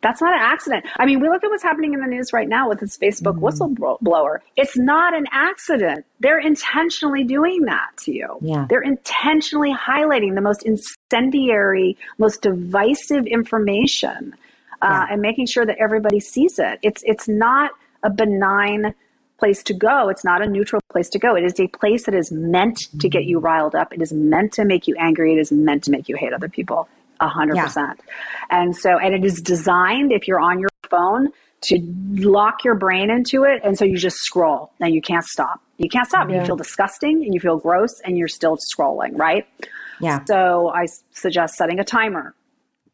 [0.02, 0.86] That's not an accident.
[0.98, 3.40] I mean, we look at what's happening in the news right now with this Facebook
[3.40, 4.40] whistleblower.
[4.56, 6.06] It's not an accident.
[6.20, 8.38] They're intentionally doing that to you.
[8.42, 8.66] Yeah.
[8.70, 14.36] They're intentionally highlighting the most incendiary, most divisive information
[14.82, 16.80] uh, and making sure that everybody sees it.
[16.82, 17.72] It's it's not
[18.04, 18.94] a benign
[19.38, 20.10] place to go.
[20.10, 21.36] It's not a neutral place to go.
[21.36, 23.94] It is a place that is meant to get you riled up.
[23.94, 25.34] It is meant to make you angry.
[25.34, 26.88] It is meant to make you hate other people.
[27.22, 27.64] A hundred Yeah.
[27.66, 28.02] percent.
[28.50, 31.30] And so, and it is designed if you're on your phone
[31.62, 31.80] to
[32.16, 33.62] lock your brain into it.
[33.64, 35.62] And so you just scroll and you can't stop.
[35.78, 36.30] You can't stop.
[36.30, 39.46] You feel disgusting and you feel gross and you're still scrolling, right?
[40.00, 40.24] Yeah.
[40.28, 42.34] So I suggest setting a timer.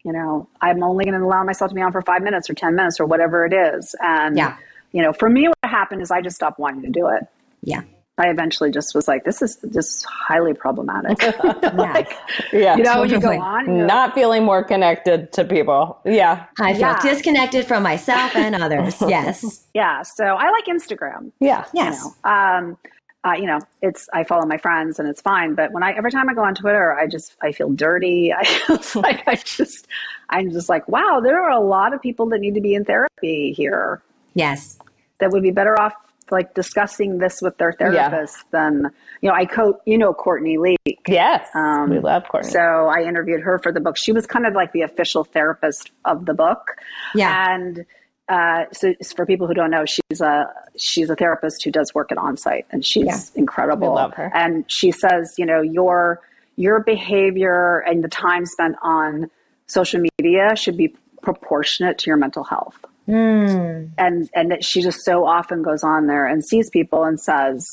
[0.04, 2.54] You know, I'm only going to allow myself to be on for five minutes or
[2.54, 3.94] 10 minutes or whatever it is.
[4.00, 4.56] And, Yeah.
[4.92, 7.24] you know, for me, what happened is I just stopped wanting to do it.
[7.62, 7.82] Yeah.
[8.20, 11.18] I eventually just was like, this is just highly problematic.
[11.78, 12.04] Yeah.
[12.52, 12.76] Yeah.
[12.76, 13.38] you know, you go Totally.
[13.38, 13.86] on.
[13.86, 15.98] Not feeling more connected to people.
[16.04, 16.44] Yeah.
[16.60, 17.00] I feel Yeah.
[17.02, 19.00] disconnected from myself and others.
[19.08, 19.66] Yes.
[19.74, 20.02] yeah.
[20.02, 21.30] So I like Instagram.
[21.40, 21.64] Yeah.
[21.74, 22.02] Yes.
[22.04, 22.78] You know, um,
[23.26, 25.54] uh, you know, it's I follow my friends and it's fine.
[25.54, 28.32] But when I every time I go on Twitter, I just I feel dirty.
[28.32, 29.86] I feel like I just
[30.30, 32.84] I'm just like, wow, there are a lot of people that need to be in
[32.84, 34.00] therapy here
[34.34, 34.78] Yes.
[35.18, 35.94] that would be better off
[36.30, 38.08] like discussing this with their Yeah.
[38.10, 39.34] therapist than you know.
[39.34, 40.76] I co you know Courtney Lee.
[41.06, 41.48] Yes.
[41.54, 42.50] Um, we love Courtney.
[42.50, 43.96] So I interviewed her for the book.
[43.96, 46.76] She was kind of like the official therapist of the book.
[47.14, 47.54] Yeah.
[47.54, 47.84] And
[48.28, 51.94] uh, so so for people who don't know, she's a she's a therapist who does
[51.94, 53.18] work at onsite, and she's Yeah.
[53.40, 53.88] incredible.
[53.88, 54.30] We love her.
[54.34, 56.20] And she says, you know, your
[56.56, 59.30] your behavior and the time spent on
[59.66, 62.78] social media should be proportionate to your mental health.
[63.08, 63.90] Mm.
[63.98, 67.66] And and that she just so often goes on there and sees people and says.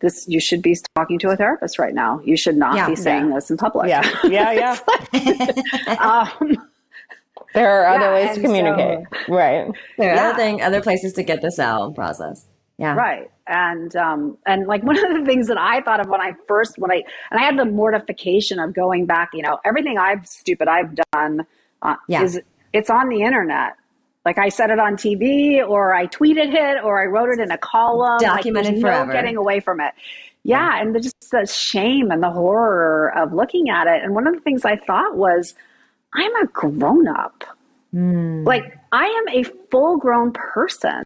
[0.00, 2.20] This you should be talking to a therapist right now.
[2.22, 2.86] You should not Yeah.
[2.86, 3.34] be saying Yeah.
[3.36, 3.88] this in public.
[3.88, 4.02] yeah.
[4.24, 4.76] Yeah.
[5.14, 5.94] Yeah.
[5.98, 6.68] um,
[7.54, 9.06] There are other ways to communicate.
[9.26, 9.70] So, right.
[9.96, 10.28] There are yeah.
[10.28, 12.44] other thing, other places to get this out process.
[12.76, 12.94] Yeah.
[12.94, 13.30] Right.
[13.46, 16.78] And um and like one of the things that I thought of when I first
[16.78, 20.68] when I and I had the mortification of going back, you know, everything I've stupid
[20.68, 21.46] I've done
[21.80, 22.22] uh, yeah.
[22.22, 22.38] is
[22.74, 23.76] it's on the internet.
[24.26, 27.52] Like I said it on TV or I tweeted it or I wrote it in
[27.52, 28.18] a column.
[28.18, 29.06] Documented like, forever.
[29.06, 29.94] No getting away from it.
[30.42, 34.02] Yeah, and the, just the shame and the horror of looking at it.
[34.02, 35.54] And one of the things I thought was,
[36.12, 37.44] I'm a grown up.
[37.94, 38.44] Mm.
[38.44, 41.04] Like I am a full grown person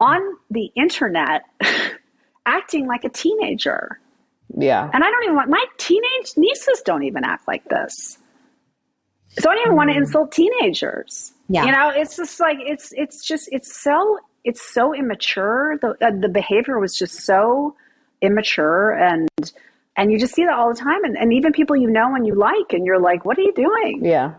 [0.00, 0.20] on
[0.50, 1.42] the internet
[2.46, 4.00] acting like a teenager.
[4.58, 4.90] Yeah.
[4.92, 8.18] And I don't even want my teenage nieces don't even act like this.
[9.38, 9.76] So I don't even mm.
[9.76, 11.33] want to insult teenagers.
[11.48, 11.66] Yeah.
[11.66, 15.78] You know, it's just like it's it's just it's so it's so immature.
[15.80, 17.76] The uh, the behavior was just so
[18.22, 19.28] immature and
[19.96, 22.26] and you just see that all the time and, and even people you know and
[22.26, 24.04] you like and you're like, what are you doing?
[24.04, 24.34] Yeah.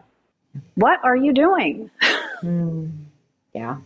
[0.75, 1.91] What are you doing?
[2.41, 2.91] mm.
[3.53, 3.77] Yeah.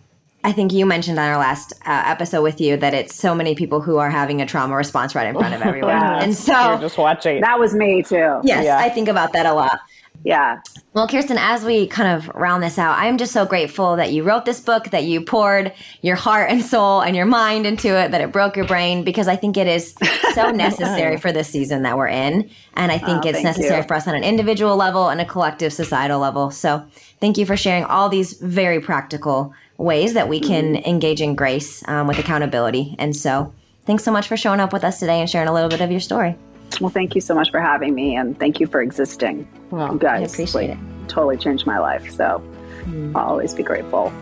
[0.43, 3.55] I think you mentioned on our last uh, episode with you that it's so many
[3.55, 5.89] people who are having a trauma response right in front of everyone.
[5.89, 6.23] yes.
[6.23, 7.41] And so You're just watching.
[7.41, 8.39] That was me too.
[8.43, 8.77] Yes, yeah.
[8.77, 9.79] I think about that a lot.
[10.23, 10.61] Yeah.
[10.93, 14.23] Well, Kirsten, as we kind of round this out, I'm just so grateful that you
[14.23, 18.11] wrote this book, that you poured your heart and soul and your mind into it,
[18.11, 19.95] that it broke your brain, because I think it is
[20.33, 22.49] so necessary for this season that we're in.
[22.73, 23.87] And I think oh, it's necessary you.
[23.87, 26.51] for us on an individual level and a collective societal level.
[26.51, 26.85] So
[27.19, 30.89] thank you for sharing all these very practical ways that we can mm-hmm.
[30.89, 32.95] engage in grace um, with accountability.
[32.99, 33.53] And so
[33.85, 35.91] thanks so much for showing up with us today and sharing a little bit of
[35.91, 36.35] your story.
[36.79, 39.47] Well, thank you so much for having me and thank you for existing.
[39.69, 41.09] Well, you guys I appreciate like, it.
[41.09, 42.09] Totally changed my life.
[42.11, 42.41] So
[42.83, 43.15] mm.
[43.15, 44.13] I'll always be grateful.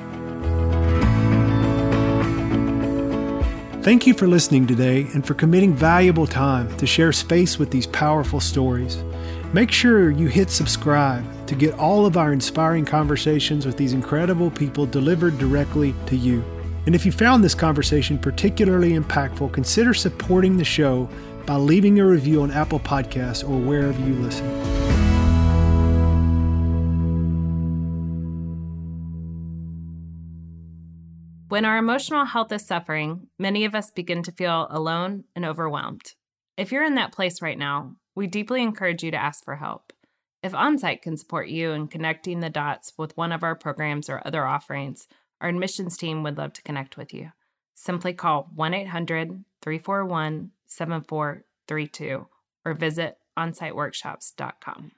[3.84, 7.88] Thank you for listening today and for committing valuable time to share space with these
[7.88, 9.02] powerful stories.
[9.54, 14.52] Make sure you hit subscribe to get all of our inspiring conversations with these incredible
[14.52, 16.44] people delivered directly to you.
[16.86, 21.08] And if you found this conversation particularly impactful, consider supporting the show
[21.48, 24.46] by leaving a review on Apple Podcasts or wherever you listen.
[31.48, 36.14] When our emotional health is suffering, many of us begin to feel alone and overwhelmed.
[36.58, 39.94] If you're in that place right now, we deeply encourage you to ask for help.
[40.44, 44.22] If OnSite can support you in connecting the dots with one of our programs or
[44.26, 45.08] other offerings,
[45.40, 47.32] our admissions team would love to connect with you.
[47.74, 52.28] Simply call 1 800 341 7432
[52.66, 54.92] or visit onsiteworkshops.com.